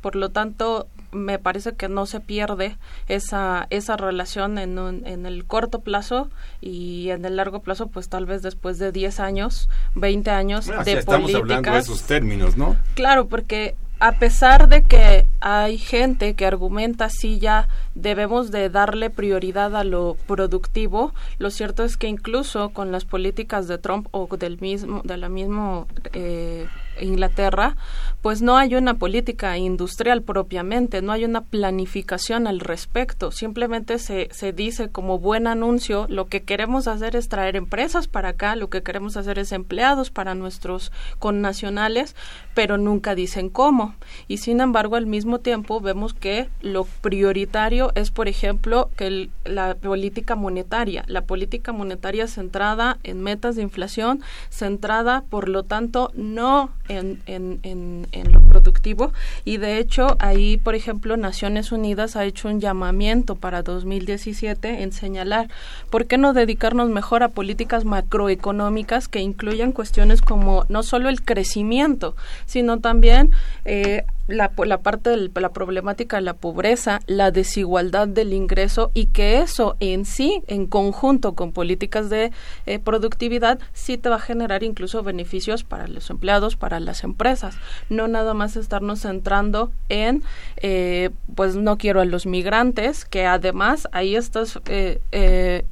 [0.00, 2.76] Por lo tanto, me parece que no se pierde
[3.08, 6.30] esa, esa relación en, en el corto plazo
[6.60, 10.92] y en el largo plazo, pues tal vez después de 10 años, 20 años de
[10.92, 12.76] estamos hablando de esos términos, ¿no?
[12.94, 19.10] Claro, porque a pesar de que hay gente que argumenta si ya debemos de darle
[19.10, 24.28] prioridad a lo productivo, lo cierto es que incluso con las políticas de Trump o
[24.36, 26.66] del mismo de la mismo eh,
[27.00, 27.76] Inglaterra,
[28.22, 34.28] pues no hay una política industrial propiamente, no hay una planificación al respecto, simplemente se,
[34.32, 38.68] se dice como buen anuncio, lo que queremos hacer es traer empresas para acá, lo
[38.68, 42.16] que queremos hacer es empleados para nuestros connacionales,
[42.54, 43.94] pero nunca dicen cómo.
[44.28, 49.74] Y sin embargo, al mismo tiempo vemos que lo prioritario es, por ejemplo, que la
[49.74, 56.70] política monetaria, la política monetaria centrada en metas de inflación, centrada, por lo tanto, no
[56.88, 59.12] en, en, en, en lo productivo.
[59.44, 64.92] Y de hecho, ahí, por ejemplo, Naciones Unidas ha hecho un llamamiento para 2017 en
[64.92, 65.48] señalar
[65.90, 71.22] por qué no dedicarnos mejor a políticas macroeconómicas que incluyan cuestiones como no solo el
[71.22, 73.30] crecimiento, sino también
[73.64, 79.06] eh, la, la parte de la problemática de la pobreza, la desigualdad del ingreso y
[79.06, 82.32] que eso en sí, en conjunto con políticas de
[82.66, 87.56] eh, productividad, sí te va a generar incluso beneficios para los empleados, para las empresas.
[87.88, 90.22] No nada más estarnos centrando en,
[90.56, 95.64] eh, pues no quiero a los migrantes, que además ahí estás eh,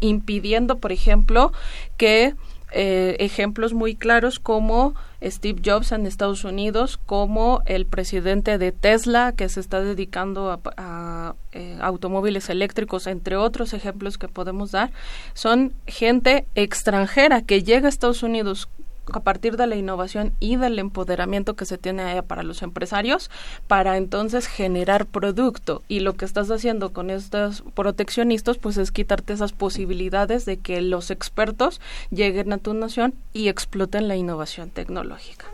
[0.00, 1.52] impidiendo, por ejemplo,
[1.96, 2.34] que
[2.72, 9.48] ejemplos muy claros como Steve Jobs en Estados Unidos como el presidente de Tesla que
[9.48, 14.92] se está dedicando a, eh, automóviles eléctricos, entre otros ejemplos que podemos dar,
[15.34, 18.68] son gente extranjera que llega a Estados Unidos
[19.12, 23.30] a partir de la innovación y del empoderamiento que se tiene para los empresarios
[23.66, 29.32] para entonces generar producto y lo que estás haciendo con estos proteccionistas pues es quitarte
[29.32, 35.46] esas posibilidades de que los expertos lleguen a tu nación y exploten la innovación tecnológica.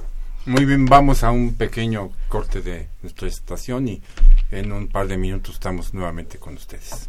[0.46, 4.00] Muy bien, vamos a un pequeño corte de nuestra estación y
[4.52, 7.08] en un par de minutos estamos nuevamente con ustedes.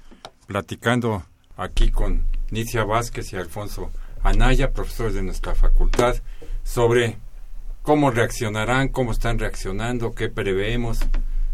[0.51, 1.23] platicando
[1.55, 3.89] aquí con Nicia Vázquez y Alfonso
[4.21, 6.17] Anaya, profesores de nuestra facultad,
[6.65, 7.15] sobre
[7.83, 10.99] cómo reaccionarán, cómo están reaccionando, qué preveemos,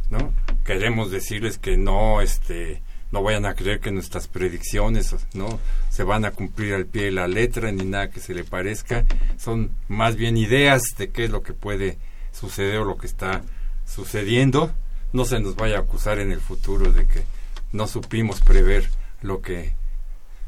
[0.09, 0.33] ¿no?
[0.65, 2.81] Queremos decirles que no, este,
[3.11, 5.59] no vayan a creer que nuestras predicciones, ¿no?
[5.91, 9.05] Se van a cumplir al pie de la letra ni nada que se le parezca,
[9.37, 11.99] son más bien ideas de qué es lo que puede
[12.31, 13.43] suceder o lo que está
[13.85, 14.71] sucediendo.
[15.13, 17.36] No se nos vaya a acusar en el futuro de que
[17.71, 18.89] no supimos prever
[19.21, 19.73] lo que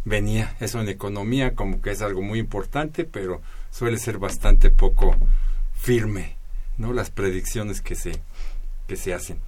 [0.06, 0.56] venía.
[0.60, 3.42] Eso en economía como que es algo muy importante, pero
[3.72, 5.16] suele ser bastante poco
[5.74, 6.36] firme,
[6.78, 6.94] ¿no?
[6.94, 8.20] Las predicciones que se,
[8.88, 9.40] que se hacen.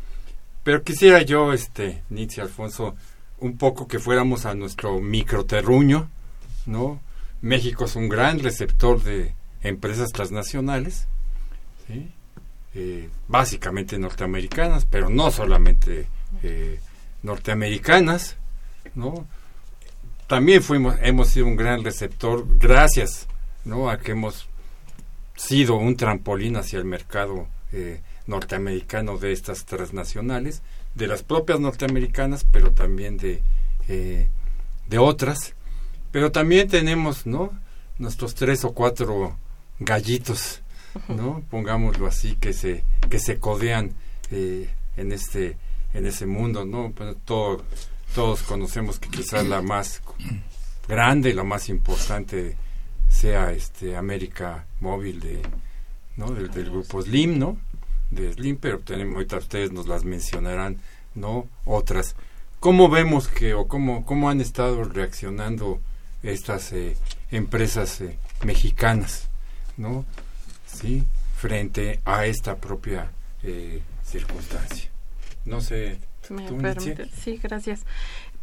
[0.63, 2.95] Pero quisiera yo, este, Nietzsche Alfonso,
[3.39, 6.09] un poco que fuéramos a nuestro microterruño,
[6.65, 7.01] ¿no?
[7.41, 11.07] México es un gran receptor de empresas transnacionales.
[12.73, 16.07] eh, básicamente norteamericanas, pero no solamente
[16.43, 16.79] eh,
[17.23, 18.37] norteamericanas,
[18.95, 19.27] ¿no?
[20.27, 23.27] También fuimos, hemos sido un gran receptor gracias,
[23.65, 23.89] ¿no?
[23.89, 24.47] A que hemos
[25.35, 30.61] sido un trampolín hacia el mercado eh, norteamericano de estas transnacionales,
[30.95, 33.41] de las propias norteamericanas, pero también de,
[33.87, 35.55] de otras.
[36.11, 37.51] Pero también tenemos, ¿no?
[37.97, 39.37] Nuestros tres o cuatro
[39.79, 40.61] gallitos
[41.07, 41.43] ¿no?
[41.49, 43.93] Pongámoslo así, que se, que se codean
[44.31, 45.57] eh, en este
[45.93, 46.93] en ese mundo, ¿no?
[47.25, 50.01] todos conocemos que quizás la más
[50.87, 52.55] grande, la más importante
[53.09, 55.41] sea este América Móvil de
[56.17, 56.31] ¿no?
[56.31, 57.57] del, grupo Slim, ¿no?
[58.09, 60.77] De Slim, pero tenemos ahorita ustedes nos las mencionarán,
[61.15, 61.47] ¿no?
[61.65, 62.15] Otras.
[62.59, 65.79] ¿Cómo vemos que o cómo cómo han estado reaccionando
[66.23, 66.95] estas eh,
[67.31, 69.29] empresas eh, mexicanas,
[69.77, 70.05] ¿no?
[70.67, 71.05] ¿sí?
[71.41, 73.11] frente a esta propia
[73.41, 74.90] eh, circunstancia.
[75.45, 75.99] No sé.
[76.29, 77.07] Me permite.
[77.09, 77.83] Sí, gracias.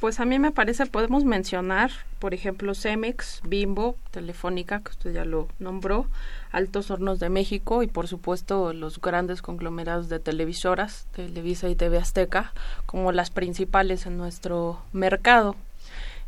[0.01, 1.91] Pues a mí me parece, podemos mencionar,
[2.21, 6.07] por ejemplo, Cemex, Bimbo, Telefónica, que usted ya lo nombró,
[6.53, 11.99] Altos Hornos de México y, por supuesto, los grandes conglomerados de televisoras, Televisa y TV
[11.99, 12.53] Azteca,
[12.87, 15.57] como las principales en nuestro mercado.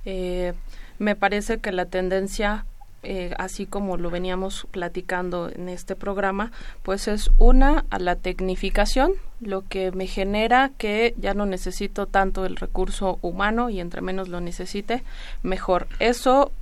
[0.04, 0.54] Eh,
[0.98, 2.66] me parece que la tendencia
[3.02, 9.12] eh, así como lo veníamos platicando en este programa, pues es una a la tecnificación,
[9.40, 14.28] lo que me genera que ya no necesito tanto el recurso humano y entre menos
[14.28, 15.02] lo necesite,
[15.42, 15.86] mejor.
[15.98, 16.52] Eso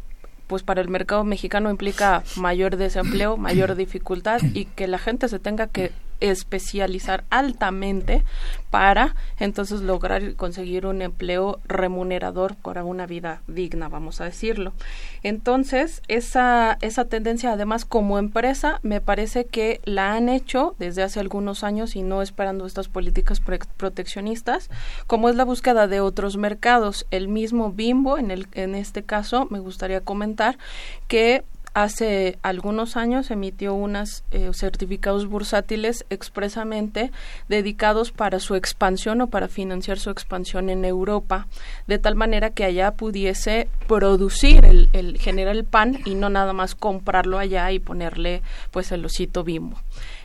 [0.47, 5.39] pues para el mercado mexicano implica mayor desempleo, mayor dificultad y que la gente se
[5.39, 8.25] tenga que especializar altamente
[8.71, 14.73] para entonces lograr conseguir un empleo remunerador para una vida digna, vamos a decirlo.
[15.23, 21.21] Entonces, esa, esa tendencia, además, como empresa, me parece que la han hecho desde hace
[21.21, 23.41] algunos años y no esperando estas políticas
[23.77, 24.71] proteccionistas,
[25.07, 27.07] como es la búsqueda de otros mercados.
[27.11, 30.59] El mismo Bimbo, en, el, en este caso, me gustaría comentar
[31.07, 31.45] que
[31.83, 37.11] hace algunos años emitió unos eh, certificados bursátiles expresamente
[37.49, 41.47] dedicados para su expansión o para financiar su expansión en Europa,
[41.87, 46.53] de tal manera que allá pudiese producir el, el generar el pan y no nada
[46.53, 49.79] más comprarlo allá y ponerle pues el osito bimbo.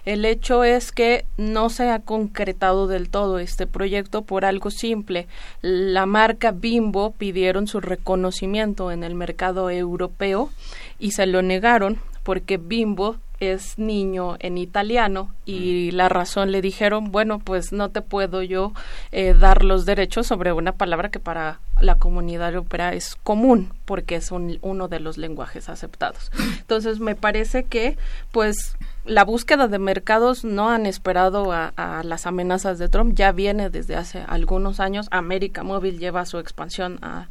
[0.06, 5.28] El hecho es que no se ha concretado del todo este proyecto por algo simple.
[5.62, 10.49] La marca Bimbo pidieron su reconocimiento en el mercado europeo
[10.99, 17.12] y se lo negaron porque Bimbo es niño en italiano y la razón le dijeron,
[17.12, 18.74] bueno, pues no te puedo yo
[19.12, 24.16] eh, dar los derechos sobre una palabra que para la comunidad europea es común porque
[24.16, 26.32] es uno de los lenguajes aceptados.
[26.60, 27.97] Entonces me parece que
[28.32, 31.74] pues la búsqueda de mercados no han esperado a,
[32.04, 35.08] las amenazas de Trump, ya viene desde hace algunos años.
[35.12, 37.28] América Móvil lleva su expansión a,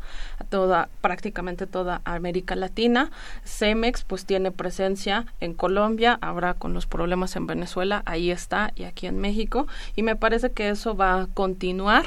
[0.51, 3.11] toda, prácticamente toda América Latina.
[3.45, 8.85] Cemex pues tiene presencia en Colombia, ahora con los problemas en Venezuela, ahí está, y
[8.85, 9.67] aquí en México,
[9.97, 12.05] y me parece que eso va a continuar.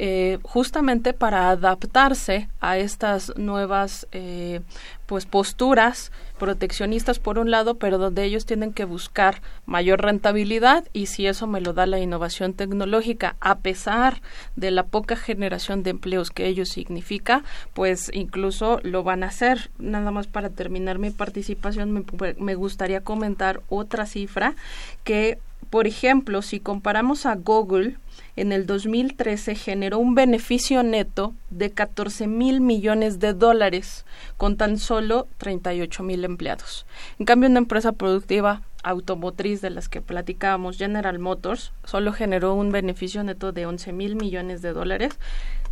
[0.00, 4.60] Eh, justamente para adaptarse a estas nuevas eh,
[5.06, 11.06] pues posturas proteccionistas por un lado, pero donde ellos tienen que buscar mayor rentabilidad y
[11.06, 14.22] si eso me lo da la innovación tecnológica, a pesar
[14.54, 17.42] de la poca generación de empleos que ello significa,
[17.74, 19.72] pues incluso lo van a hacer.
[19.78, 22.04] Nada más para terminar mi participación, me,
[22.38, 24.54] me gustaría comentar otra cifra
[25.02, 25.40] que,
[25.70, 27.96] por ejemplo, si comparamos a Google,
[28.36, 34.04] en el 2013 generó un beneficio neto de 14 mil millones de dólares
[34.36, 36.86] con tan solo 38 mil empleados.
[37.18, 42.70] En cambio, una empresa productiva automotriz de las que platicábamos, General Motors, solo generó un
[42.70, 45.18] beneficio neto de 11 mil millones de dólares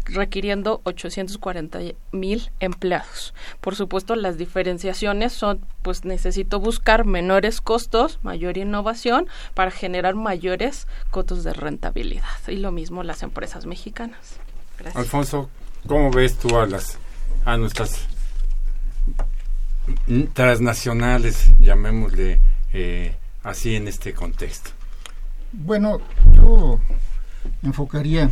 [0.07, 1.79] requiriendo 840
[2.13, 3.35] mil empleados.
[3.61, 10.87] Por supuesto, las diferenciaciones son, pues necesito buscar menores costos, mayor innovación para generar mayores
[11.11, 12.25] cotos de rentabilidad.
[12.49, 14.39] Y lo mismo las empresas mexicanas.
[14.95, 15.51] Alfonso,
[15.87, 16.99] ¿cómo ves tú a las
[17.45, 18.07] a nuestras
[20.35, 22.41] transnacionales, llamémosle
[22.73, 24.71] eh, así en este contexto?
[25.53, 26.01] Bueno,
[26.35, 26.81] yo
[27.63, 28.29] enfocaría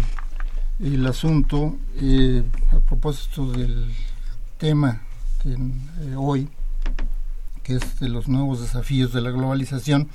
[0.93, 3.91] el asunto eh, a propósito del
[4.59, 5.01] tema
[5.43, 6.51] que, eh, hoy,
[7.63, 10.11] que es de los nuevos desafíos de la globalización,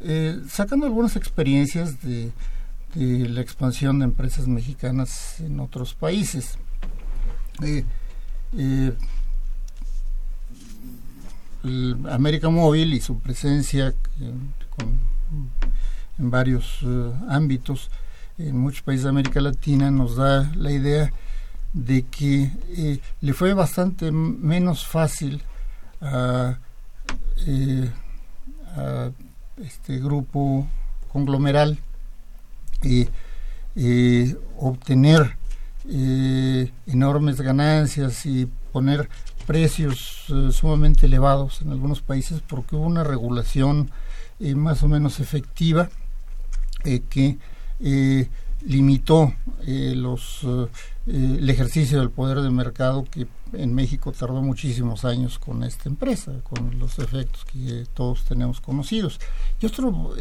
[0.00, 2.32] eh, sacando algunas experiencias de,
[2.94, 6.58] la expansión de empresas mexicanas en otros países.
[12.10, 14.52] América Móvil y su presencia en
[16.30, 16.80] varios
[17.28, 17.90] ámbitos
[18.48, 21.12] en muchos países de América Latina nos da la idea
[21.72, 25.42] de que eh, le fue bastante menos fácil
[26.00, 26.58] a,
[27.46, 27.90] eh,
[28.76, 29.10] a
[29.62, 30.66] este grupo
[31.12, 31.78] conglomeral
[34.56, 35.36] obtener
[36.86, 39.08] enormes ganancias y poner
[39.46, 43.90] precios sumamente elevados en algunos países porque hubo una regulación
[44.54, 45.90] más o menos efectiva
[47.10, 47.38] que
[47.82, 48.28] eh,
[48.62, 49.32] limitó
[49.66, 50.66] eh, los, eh,
[51.06, 56.32] el ejercicio del poder de mercado que en México tardó muchísimos años con esta empresa,
[56.42, 59.18] con los efectos que todos tenemos conocidos.
[59.60, 60.14] Y otro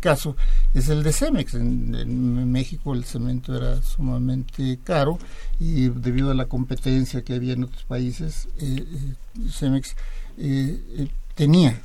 [0.00, 0.36] caso
[0.74, 1.54] es el de Cemex.
[1.54, 5.18] En, México el cemento era sumamente caro
[5.60, 8.48] y debido a la competencia que había en otros países,
[9.50, 9.94] Cemex
[11.34, 11.80] tenía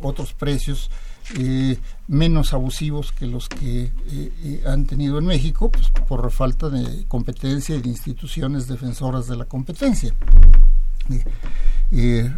[0.00, 0.90] otros precios
[1.38, 6.68] eh, menos abusivos que los que eh, eh, han tenido en México, pues, por falta
[6.68, 10.14] de competencia y de instituciones defensoras de la competencia,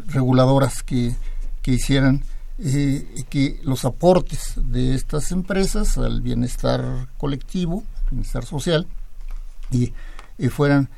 [0.08, 1.14] reguladoras que,
[1.62, 2.22] que hicieran
[3.28, 8.86] que los aportes de estas empresas al bienestar colectivo, bienestar social,
[9.70, 9.92] y,
[10.50, 10.88] fueran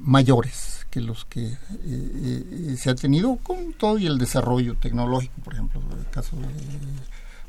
[0.00, 1.56] mayores que los que eh,
[1.86, 6.36] eh, se ha tenido con todo y el desarrollo tecnológico, por ejemplo, el caso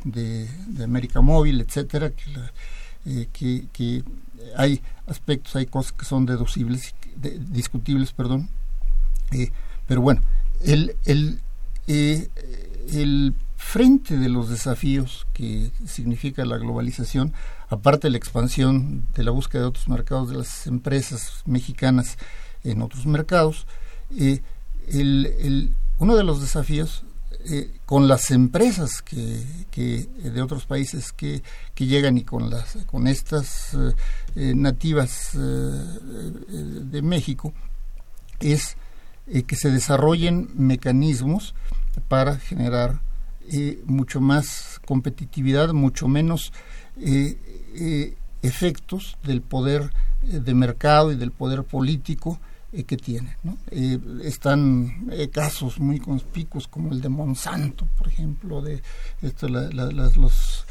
[0.04, 4.04] de, de, América Móvil, etcétera, que, eh, que,
[4.56, 6.94] hay aspectos, hay cosas que son deducibles,
[7.50, 8.50] discutibles, perdón,
[9.88, 10.22] pero bueno,
[10.64, 11.40] el, el,
[11.88, 17.34] el frente de los desafíos que significa la globalización,
[17.70, 22.18] aparte de la expansión de la búsqueda de otros mercados de las empresas mexicanas
[22.64, 23.68] en otros mercados.
[24.18, 24.42] Eh,
[26.00, 27.06] uno de los desafíos
[27.46, 31.42] eh, con las empresas que, que, de otros países que,
[31.78, 33.76] llegan y con las con estas
[34.36, 37.54] eh, nativas de México
[38.40, 38.76] es
[39.48, 41.56] que se desarrollen mecanismos
[42.08, 43.00] para generar
[43.86, 46.54] mucho más competitividad, mucho menos
[48.42, 49.92] efectos del poder
[50.22, 52.40] de mercado y del poder político
[52.74, 53.36] eh, que tienen.
[53.70, 58.82] Eh, están eh, casos muy conspicuos como el de Monsanto, por ejemplo, de
[60.16, 60.66] los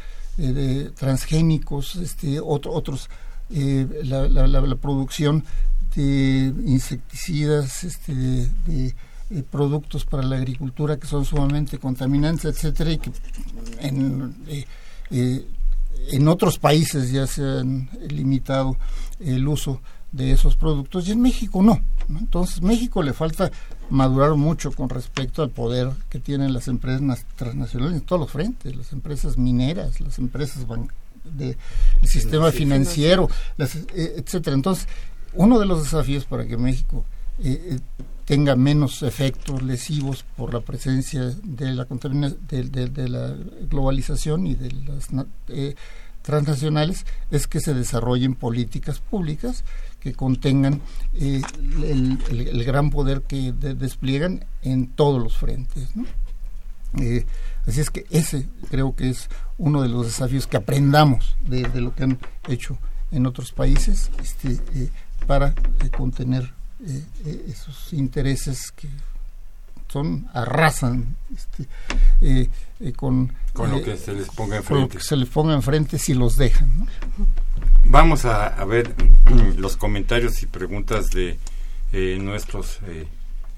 [0.96, 1.98] transgénicos,
[2.42, 3.10] otros,
[3.50, 5.44] la, producción
[5.94, 8.94] de insecticidas, este, de,
[9.50, 13.10] productos para la agricultura que son sumamente contaminantes, etcétera, y que
[13.80, 14.34] en,
[15.10, 18.76] en otros países ya se han limitado
[19.20, 19.80] el uso
[20.12, 21.80] de esos productos y en México no.
[22.08, 23.50] Entonces, México le falta
[23.88, 28.74] madurar mucho con respecto al poder que tienen las empresas transnacionales en todos los frentes,
[28.74, 30.66] las empresas mineras, las empresas
[31.24, 31.56] del
[32.04, 34.54] sistema financiero, las, eh, etcétera.
[34.56, 34.88] Entonces,
[35.34, 37.04] uno de los desafíos para que México
[37.42, 37.78] eh, eh,
[38.24, 43.34] tenga menos efectos lesivos por la presencia de la de, de, la
[43.68, 45.10] globalización y de las
[46.22, 49.64] transnacionales es que se desarrollen políticas públicas
[50.00, 50.80] que contengan
[51.14, 51.42] eh,
[51.82, 55.88] el, gran poder que despliegan en todos los frentes.
[57.00, 57.24] Eh,
[57.66, 59.28] así es que ese creo que es
[59.58, 62.18] uno de los desafíos que aprendamos de, lo que han
[62.48, 62.78] hecho
[63.12, 64.90] en otros países este, eh,
[65.26, 65.54] para
[65.96, 66.52] contener
[67.48, 68.88] esos intereses que
[69.88, 72.48] son arrasan este,
[72.96, 75.00] con, con lo que se les ponga enfrente.
[75.00, 76.88] se les ponga enfrente si los dejan.
[77.84, 78.94] Vamos a, ver
[79.56, 81.38] los comentarios y preguntas de
[81.92, 83.06] eh, nuestros eh,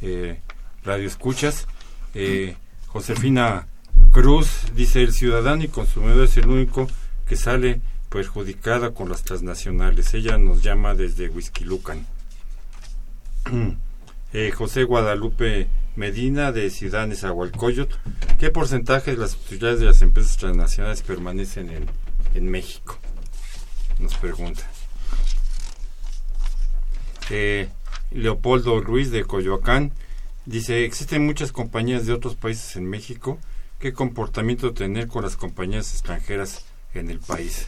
[0.00, 0.40] eh,
[0.84, 1.66] radioescuchas.
[2.14, 2.56] Eh,
[2.86, 3.66] Josefina
[4.10, 6.88] Cruz dice, el ciudadano y consumidor es el único
[7.26, 10.12] que sale perjudicada con las transnacionales.
[10.14, 12.06] Ella nos llama desde Huizquilucan.
[14.32, 17.94] eh, José Guadalupe Medina de Ciudad Nezahualcóyotl.
[18.38, 21.86] ¿Qué porcentaje de las utilidades de las empresas transnacionales permanecen en,
[22.34, 22.98] en México?
[24.02, 24.62] nos pregunta.
[27.30, 27.68] Eh,
[28.10, 29.92] Leopoldo Ruiz de Coyoacán
[30.44, 33.38] dice, existen muchas compañías de otros países en México.
[33.78, 37.66] ¿Qué comportamiento tener con las compañías extranjeras en el país?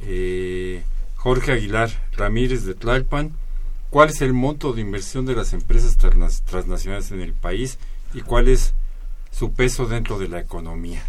[0.00, 0.82] Eh,
[1.16, 3.32] Jorge Aguilar Ramírez de Tlalpan,
[3.90, 7.78] ¿cuál es el monto de inversión de las empresas transnacionales en el país
[8.14, 8.74] y cuál es
[9.30, 11.04] su peso dentro de la economía?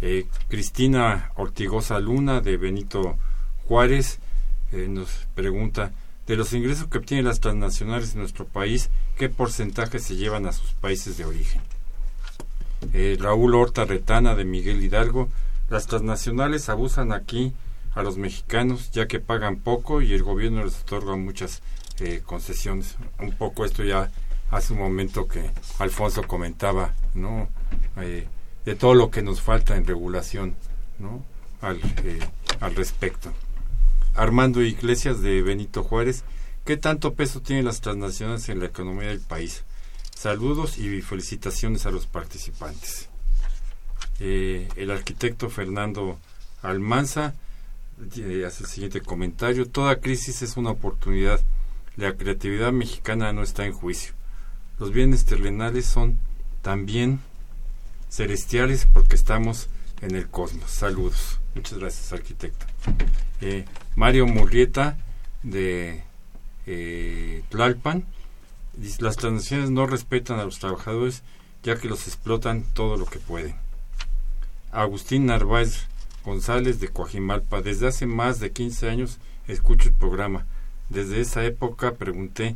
[0.00, 3.16] Eh, Cristina Ortigosa Luna de Benito
[3.66, 4.20] Juárez
[4.72, 5.92] eh, nos pregunta,
[6.26, 10.52] de los ingresos que obtienen las transnacionales en nuestro país, ¿qué porcentaje se llevan a
[10.52, 11.62] sus países de origen?
[13.18, 15.28] Raúl Horta Retana de Miguel Hidalgo,
[15.70, 17.52] las transnacionales abusan aquí
[17.98, 21.62] a los mexicanos ya que pagan poco y el gobierno les otorga muchas
[22.24, 22.96] concesiones.
[23.18, 24.08] Un poco esto ya
[24.52, 27.48] hace un momento que Alfonso comentaba, ¿no?
[27.96, 30.54] de todo lo que nos falta en regulación,
[30.98, 31.24] ¿no?
[31.60, 31.80] Al,
[32.60, 33.32] al respecto.
[34.14, 36.22] Armando Iglesias de Benito Juárez,
[36.64, 39.64] ¿qué tanto peso tienen las transnacionales en la economía del país?
[40.14, 43.08] Saludos y felicitaciones a los participantes.
[44.20, 46.18] Eh, el arquitecto Fernando
[46.62, 47.47] Almanza eh,
[48.46, 49.68] hace el siguiente comentario.
[49.68, 51.40] Toda crisis es una oportunidad.
[51.96, 54.14] La creatividad mexicana no está en juicio.
[54.78, 56.18] Los bienes terrenales son
[56.62, 57.20] también
[58.08, 59.68] celestiales porque estamos
[60.00, 60.70] en el cosmos.
[60.70, 61.40] Saludos.
[61.54, 62.66] Muchas gracias, arquitecto.
[63.40, 63.64] Eh,
[63.96, 64.96] Mario Murrieta
[65.42, 66.02] de
[66.66, 68.04] eh, Tlalpan.
[69.00, 71.22] Las transnacionales no respetan a los trabajadores
[71.64, 73.56] ya que los explotan todo lo que pueden.
[74.70, 75.86] Agustín Narváez
[76.28, 77.62] González de Coajimalpa.
[77.62, 80.44] Desde hace más de 15 años escucho el programa.
[80.90, 82.54] Desde esa época pregunté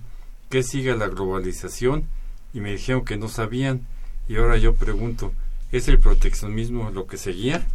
[0.51, 2.05] qué sigue la globalización
[2.53, 3.87] y me dijeron que no sabían
[4.29, 5.33] y ahora yo pregunto,
[5.73, 7.67] ¿es el proteccionismo lo que seguía?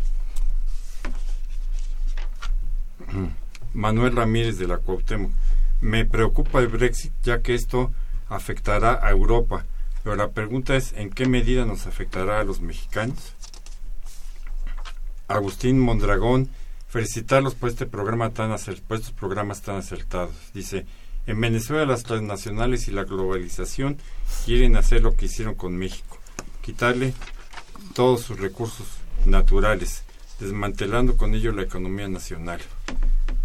[3.74, 5.32] Manuel Ramírez de la Cuauhtémoc.
[5.82, 7.92] Me preocupa el Brexit ya que esto
[8.30, 9.66] afectará a Europa,
[10.04, 13.34] pero la pregunta es ¿en qué medida nos afectará a los mexicanos?
[15.28, 16.50] Agustín Mondragón,
[16.88, 18.56] felicitarlos por este programa tan
[18.88, 20.34] por estos programas tan acertados.
[20.54, 20.86] Dice,
[21.26, 23.98] en Venezuela las transnacionales y la globalización
[24.46, 26.18] quieren hacer lo que hicieron con México,
[26.62, 27.14] quitarle
[27.94, 28.88] todos sus recursos
[29.26, 30.04] naturales,
[30.40, 32.62] desmantelando con ello la economía nacional.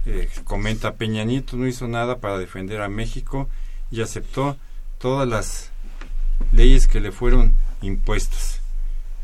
[0.06, 3.48] Eh, comenta Peña Nieto no hizo nada para defender a México
[3.90, 4.56] y aceptó
[4.98, 5.70] todas las
[6.52, 7.52] leyes que le fueron
[7.82, 8.60] impuestas.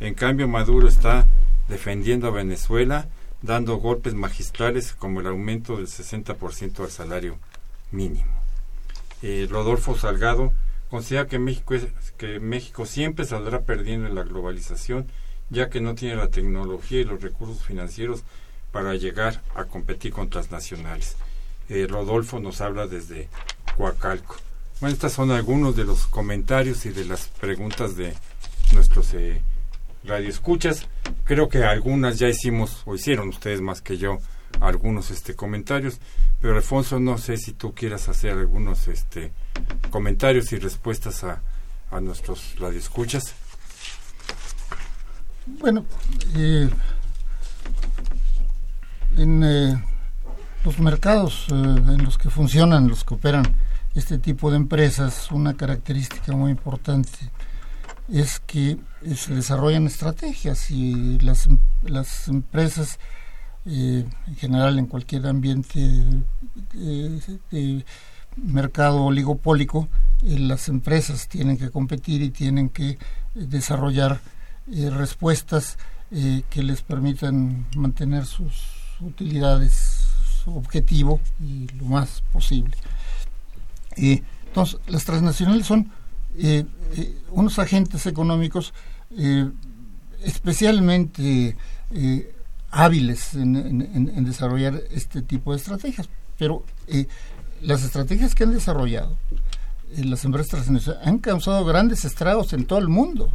[0.00, 1.26] En cambio, Maduro está
[1.68, 3.08] defendiendo a Venezuela,
[3.42, 7.38] dando golpes magistrales como el aumento del 60% al salario
[7.90, 8.38] mínimo.
[9.22, 10.52] Eh, Rodolfo Salgado
[10.90, 11.74] considera que México,
[12.16, 15.06] que México siempre saldrá perdiendo en la globalización,
[15.50, 18.22] ya que no tiene la tecnología y los recursos financieros
[18.72, 21.16] para llegar a competir con transnacionales.
[21.68, 23.28] Eh, Rodolfo nos habla desde
[23.76, 24.36] Coacalco.
[24.80, 28.14] Bueno, estos son algunos de los comentarios y de las preguntas de
[28.72, 29.42] nuestros eh,
[30.04, 30.86] radioescuchas.
[31.24, 34.18] Creo que algunas ya hicimos, o hicieron ustedes más que yo,
[34.60, 36.00] algunos este comentarios,
[36.40, 39.32] pero Alfonso, no sé si tú quieras hacer algunos este
[39.90, 41.42] comentarios y respuestas a,
[41.90, 43.34] a nuestros radioescuchas.
[45.46, 45.84] Bueno,
[46.36, 46.68] eh,
[49.16, 49.84] en eh,
[50.64, 53.44] los mercados eh, en los que funcionan, los que operan
[53.94, 57.10] este tipo de empresas, una característica muy importante
[58.08, 61.48] es que eh, se desarrollan estrategias y las,
[61.82, 62.98] las empresas
[63.66, 65.78] en general en cualquier ambiente
[66.72, 67.84] de
[68.36, 69.88] mercado oligopólico,
[70.22, 72.96] las empresas tienen que competir y tienen que
[73.34, 74.20] desarrollar
[74.66, 75.76] respuestas
[76.08, 78.54] que les permitan mantener sus
[79.00, 80.08] utilidades
[80.54, 82.76] objetivo y lo más posible.
[83.96, 85.90] Eh, entonces, las transnacionales son
[86.38, 86.64] eh,
[86.96, 88.72] eh, unos agentes económicos
[90.22, 91.56] especialmente
[92.70, 96.08] hábiles en, desarrollar este tipo de estrategias,
[96.38, 96.64] pero
[97.62, 99.16] las estrategias que han desarrollado
[99.96, 103.30] las empresas transnacionales han causado grandes estragos en todo el mundo.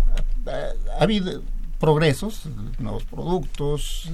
[0.45, 1.41] ha habido
[1.79, 2.43] progresos,
[2.79, 4.09] nuevos productos,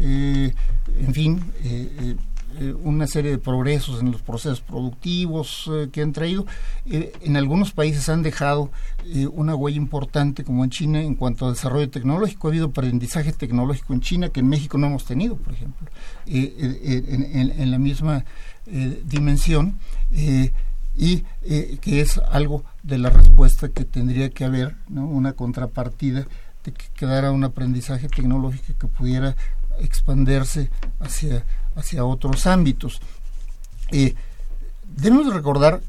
[0.00, 0.52] eh,
[0.98, 2.16] en fin, eh,
[2.58, 6.46] eh, una serie de progresos en los procesos productivos que han traído.
[6.86, 8.70] en algunos países han dejado
[9.32, 12.48] una huella importante, como en China, en cuanto a desarrollo tecnológico.
[12.48, 15.88] Ha habido aprendizaje tecnológico en China que en México no hemos tenido, por ejemplo,
[16.26, 18.24] en, la misma
[19.04, 19.78] dimensión.
[20.96, 21.22] y
[21.80, 25.06] que es algo de la respuesta que tendría que haber, ¿no?
[25.06, 26.26] una contrapartida
[26.72, 29.36] que quedara un aprendizaje tecnológico que pudiera
[29.80, 31.44] expandirse hacia,
[31.76, 33.00] hacia otros ámbitos.
[33.90, 34.14] Eh,
[34.96, 35.82] debemos recordar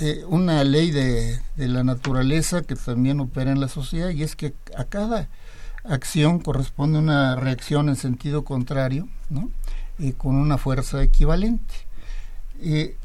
[0.00, 4.36] eh, una ley de, de, la naturaleza que también opera en la sociedad y es
[4.36, 5.28] que a cada
[5.84, 9.50] acción corresponde una reacción en sentido contrario, ¿no?
[9.98, 11.74] Eh, con una fuerza equivalente.
[12.60, 12.96] Eh,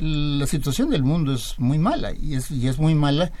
[0.00, 3.32] la situación del mundo es muy mala y es, y es muy mala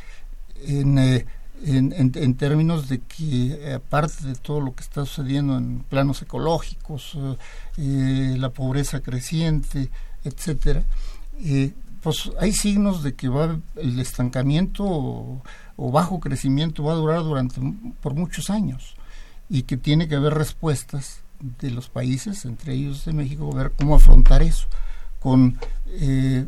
[0.64, 1.26] en
[1.64, 7.16] en, términos de que eh, aparte de todo lo que está sucediendo en planos ecológicos,
[7.16, 7.36] eh,
[7.78, 9.90] eh, la pobreza creciente,
[10.24, 10.82] etcétera,
[12.02, 17.60] pues hay signos de que va el estancamiento o bajo crecimiento va a durar durante
[18.00, 18.94] por muchos años
[19.48, 23.94] y que tiene que haber respuestas de los países, entre ellos de México, ver cómo
[23.94, 24.66] afrontar eso,
[25.20, 26.44] con eh,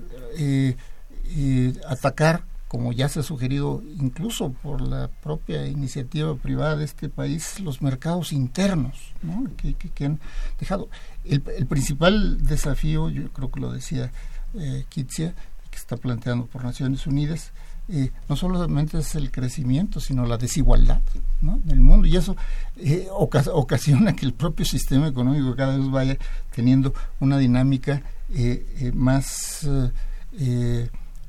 [1.86, 7.58] atacar, como ya se ha sugerido incluso por la propia iniciativa privada de este país,
[7.60, 9.12] los mercados internos
[9.56, 10.20] que, que, han
[10.60, 10.88] dejado.
[11.24, 14.12] El, el, principal desafío, yo creo que lo decía
[14.54, 15.34] eh, Kitsia,
[15.70, 17.52] que está planteando por Naciones Unidas,
[17.90, 21.00] eh, no solamente es el crecimiento, sino la desigualdad
[21.40, 21.58] ¿no?
[21.64, 22.06] del mundo.
[22.06, 22.36] Y eso
[22.76, 26.18] eh, ocasiona que el propio sistema económico cada vez vaya
[26.54, 28.02] teniendo una dinámica
[28.34, 29.66] eh, más,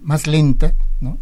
[0.02, 1.18] más lenta, ¿no?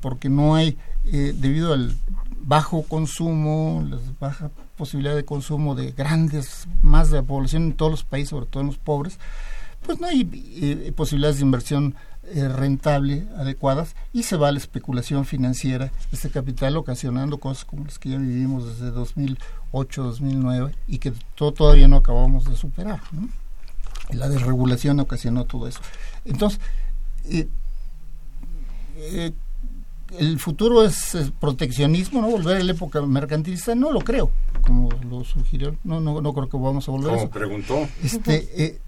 [0.00, 1.96] porque no hay, debido al
[2.40, 7.90] bajo consumo, la baja posibilidad de consumo de grandes más de la población en todos
[7.90, 9.18] los países, sobre todo en los pobres,
[9.84, 10.24] pues no hay
[10.96, 11.94] posibilidades de inversión
[12.34, 17.86] eh, rentable, adecuadas, y se va a la especulación financiera, este capital ocasionando cosas como
[17.86, 23.00] las que ya vivimos desde 2008, 2009 y que todavía no acabamos de superar.
[24.10, 25.80] La desregulación ocasionó todo eso.
[26.26, 26.60] Entonces,
[27.24, 27.48] eh,
[28.98, 29.32] eh,
[30.18, 32.28] el futuro es, proteccionismo, ¿no?
[32.28, 34.30] Volver a la época mercantilista, no lo creo,
[34.62, 37.30] como lo sugirió, no, no, no creo que vamos a volver a eso.
[37.30, 37.86] preguntó.
[38.02, 38.80] Este,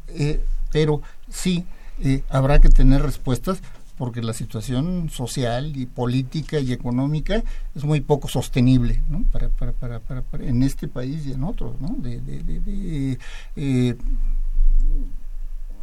[0.71, 1.65] pero sí,
[2.03, 3.61] eh, habrá que tener respuestas
[3.99, 7.43] porque la situación social y política y económica
[7.75, 9.25] es muy poco sostenible ¿no?
[9.31, 11.79] para, para, para, para, en este país y en otros.
[11.81, 11.97] ¿no?
[11.99, 13.19] De, de, de,
[13.57, 13.97] eh,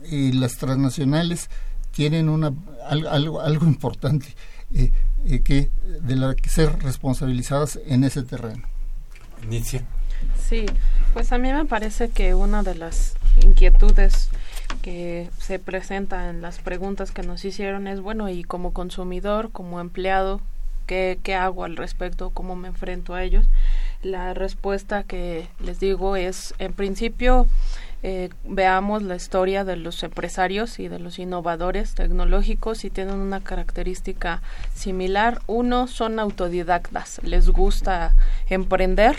[0.09, 1.49] eh, las transnacionales
[1.97, 2.53] tienen una,
[2.87, 4.27] algo, algo importante
[4.71, 4.91] eh,
[5.25, 5.71] eh, que
[6.03, 8.61] de la que ser responsabilizadas en ese terreno.
[9.43, 9.83] Inicia.
[10.39, 10.67] Sí,
[11.13, 14.29] pues a mí me parece que una de las inquietudes
[14.83, 19.79] que se presenta en las preguntas que nos hicieron es, bueno, y como consumidor, como
[19.79, 20.39] empleado,
[20.85, 22.29] ¿qué, qué hago al respecto?
[22.29, 23.47] ¿Cómo me enfrento a ellos?
[24.03, 27.47] La respuesta que les digo es, en principio,
[28.03, 33.43] eh, veamos la historia de los empresarios y de los innovadores tecnológicos y tienen una
[33.43, 34.41] característica
[34.73, 35.41] similar.
[35.47, 38.13] Uno, son autodidactas, les gusta
[38.49, 39.15] emprender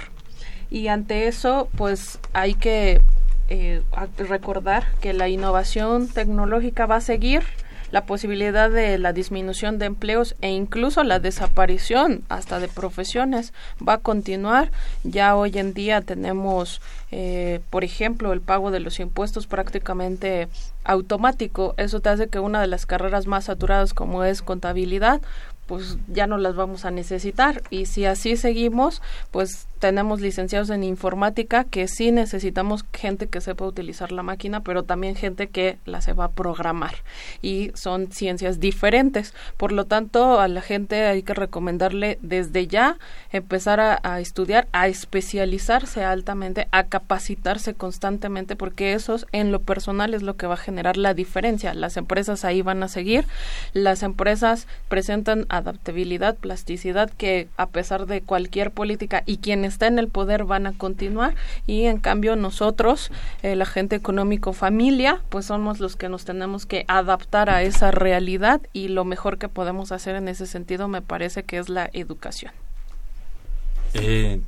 [0.70, 3.00] y ante eso, pues hay que
[3.48, 3.82] eh,
[4.18, 7.42] recordar que la innovación tecnológica va a seguir
[7.90, 13.52] la posibilidad de la disminución de empleos e incluso la desaparición hasta de profesiones
[13.86, 14.70] va a continuar.
[15.04, 16.80] Ya hoy en día tenemos,
[17.10, 20.48] eh, por ejemplo, el pago de los impuestos prácticamente
[20.84, 21.74] automático.
[21.76, 25.20] Eso te hace que una de las carreras más saturadas como es contabilidad,
[25.68, 27.62] pues ya no las vamos a necesitar.
[27.70, 33.64] Y si así seguimos pues tenemos licenciados en informática que sí necesitamos gente que sepa
[33.64, 36.96] utilizar la máquina pero también gente que la sepa programar.
[37.42, 39.34] Y son ciencias diferentes.
[39.56, 42.98] Por lo tanto a la gente hay que recomendarle desde ya
[43.30, 50.14] empezar a, a estudiar a especializarse altamente a capacitarse constantemente porque eso en lo personal
[50.14, 51.74] es lo que va a generar la diferencia.
[51.74, 53.26] Las empresas ahí van a seguir.
[53.72, 59.98] Las empresas presentan adaptabilidad, plasticidad que a pesar de cualquier política y quien está en
[59.98, 61.34] el poder van a continuar
[61.66, 63.10] y en cambio nosotros,
[63.42, 68.60] el agente económico familia, pues somos los que nos tenemos que adaptar a esa realidad
[68.72, 72.52] y lo mejor que podemos hacer en ese sentido me parece que es la educación.
[73.94, 74.40] Eh,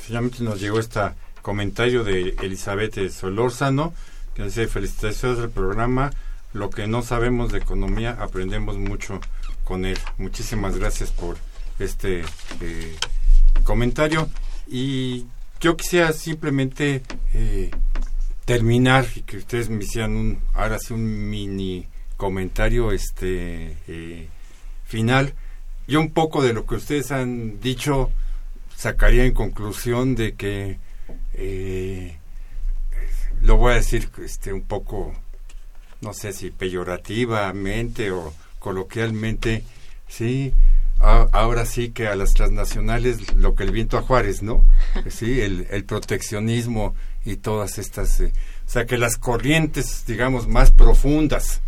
[0.00, 1.00] finalmente nos llegó este
[1.42, 3.92] comentario de Elizabeth Solórzano
[4.34, 6.10] que dice felicitaciones al programa
[6.52, 9.20] lo que no sabemos de economía aprendemos mucho
[9.64, 9.98] con él.
[10.18, 11.36] Muchísimas gracias por
[11.78, 12.22] este
[12.60, 12.96] eh,
[13.64, 14.28] comentario
[14.68, 15.26] y
[15.60, 17.02] yo quisiera simplemente
[17.34, 17.70] eh,
[18.44, 21.86] terminar y que ustedes me hicieran un ahora sí un mini
[22.16, 24.28] comentario este eh,
[24.84, 25.34] final
[25.86, 28.10] yo un poco de lo que ustedes han dicho
[28.76, 30.78] sacaría en conclusión de que
[33.40, 35.14] lo voy a decir este un poco
[36.00, 38.32] no sé si peyorativamente o
[38.62, 39.64] coloquialmente,
[40.08, 40.54] sí,
[41.00, 44.64] ahora sí que a las transnacionales lo que el viento a Juárez, ¿no?
[45.10, 46.94] Sí, el, el proteccionismo
[47.24, 48.32] y todas estas, eh,
[48.66, 51.60] o sea, que las corrientes, digamos, más profundas,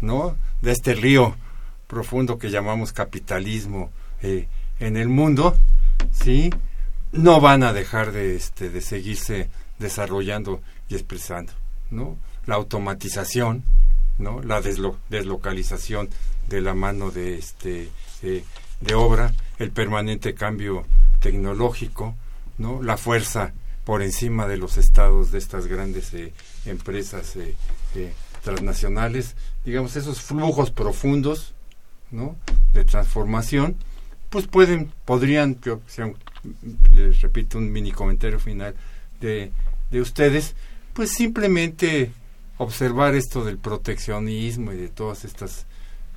[0.00, 0.36] ¿no?
[0.62, 1.36] De este río
[1.86, 3.90] profundo que llamamos capitalismo
[4.22, 4.48] eh,
[4.80, 5.54] en el mundo,
[6.12, 6.50] sí,
[7.12, 11.52] no van a dejar de, este, de seguirse desarrollando y expresando,
[11.90, 12.16] ¿no?
[12.46, 13.64] La automatización,
[14.18, 14.42] ¿no?
[14.42, 16.10] La deslocalización
[16.48, 17.90] de la mano de este
[18.80, 20.84] de obra, el permanente cambio
[21.20, 22.16] tecnológico,
[22.58, 22.82] ¿no?
[22.82, 23.52] La fuerza
[23.84, 26.32] por encima de los estados de estas grandes eh,
[26.66, 27.54] empresas eh,
[27.94, 28.12] eh,
[28.42, 31.54] transnacionales, digamos esos flujos profundos.
[32.72, 33.76] De transformación
[34.30, 35.58] pues pueden, podrían,
[36.94, 38.74] les repito un mini comentario final
[39.20, 39.50] de
[39.92, 40.54] ustedes,
[40.94, 42.10] pues simplemente
[42.58, 45.66] observar esto del proteccionismo y de todas estas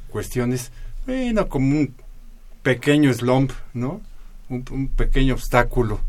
[0.09, 0.71] cuestiones,
[1.05, 1.95] bueno, como un
[2.63, 4.01] pequeño slump, ¿no?
[4.49, 6.01] Un, pequeño obstáculo,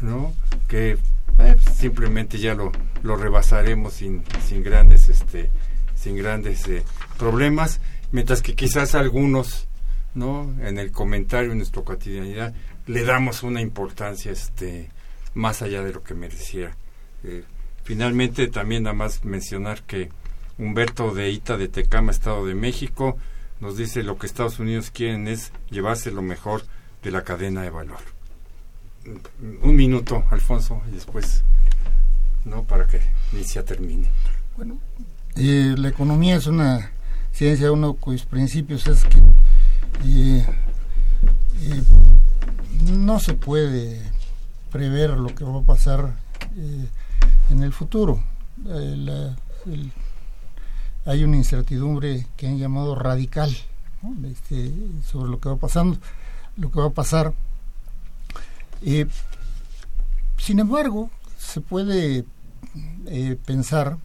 [0.00, 0.32] ¿no?
[0.68, 0.96] Que
[1.38, 2.70] eh, simplemente ya lo,
[3.02, 5.50] lo rebasaremos sin, sin grandes, este,
[5.96, 6.84] sin grandes eh,
[7.18, 7.80] problemas,
[8.12, 9.66] mientras que quizás algunos,
[10.14, 10.54] ¿no?
[10.62, 12.54] En el comentario, en nuestra cotidianidad,
[12.86, 14.90] le damos una importancia, este,
[15.34, 16.76] más allá de lo que mereciera.
[17.24, 17.44] Eh,
[17.90, 20.10] finalmente, también nada más mencionar que
[20.58, 23.18] Humberto de Ita de Tecama, Estado de México,
[23.58, 26.62] nos dice lo que Estados Unidos quieren es llevarse lo mejor
[27.02, 27.98] de la cadena de valor.
[29.62, 31.42] Un minuto, Alfonso, y después,
[32.44, 32.62] ¿no?
[32.62, 33.00] Para que
[33.32, 34.08] Inicia termine.
[34.56, 34.78] Bueno,
[35.34, 36.92] eh, la economía es una
[37.32, 39.18] ciencia, uno cuyos principios es que
[40.04, 40.46] eh,
[41.62, 41.82] eh,
[42.92, 44.00] no se puede
[44.70, 46.14] prever lo que va a pasar
[47.50, 48.22] en el futuro.
[51.06, 53.54] hay una incertidumbre que han llamado radical
[54.24, 54.72] este,
[55.04, 55.98] sobre lo que va pasando,
[56.56, 57.32] lo que va a pasar.
[60.38, 62.24] sin embargo, se puede
[63.44, 63.98] pensar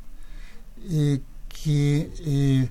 [1.48, 2.70] que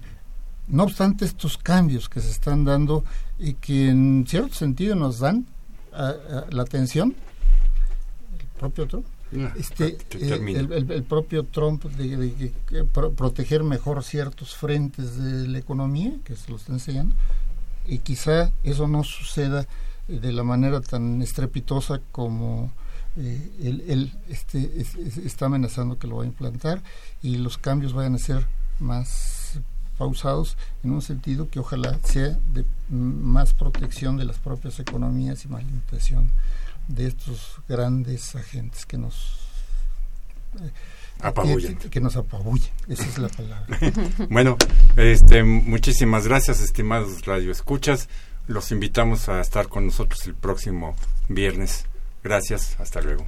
[0.67, 3.05] no obstante estos cambios que se están dando
[3.39, 5.47] y que en cierto sentido nos dan
[5.93, 7.15] la atención,
[8.39, 9.07] el propio Trump,
[9.41, 12.53] ah, este, eh, el, propio Trump de,
[13.17, 17.15] proteger mejor ciertos frentes de la economía, que se lo está enseñando,
[17.87, 19.67] y quizá eso no suceda
[20.09, 22.73] de la manera tan estrepitosa como
[23.17, 24.85] eh, él, este,
[25.25, 26.83] está amenazando que lo va a implantar
[27.23, 28.47] y los cambios vayan a ser
[28.81, 29.61] más
[29.97, 35.49] pausados en un sentido que ojalá sea de más protección de las propias economías y
[35.49, 36.33] más limitación
[36.89, 39.39] de estos grandes agentes que nos
[40.61, 40.71] eh,
[41.21, 41.77] apabullen.
[41.77, 43.79] Que, nos apabullen, esa es la palabra.
[44.31, 44.57] bueno,
[44.97, 48.09] este, muchísimas gracias, estimados radioescuchas.
[48.47, 50.95] Los invitamos a estar con nosotros el próximo
[51.29, 51.87] viernes.
[52.23, 53.27] Gracias, hasta luego.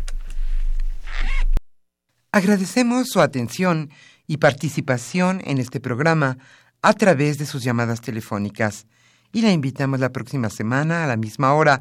[2.32, 3.90] Agradecemos su atención
[4.26, 6.36] y participación en este programa
[6.82, 8.86] a través de sus llamadas telefónicas
[9.32, 11.80] y la invitamos la próxima semana a la misma hora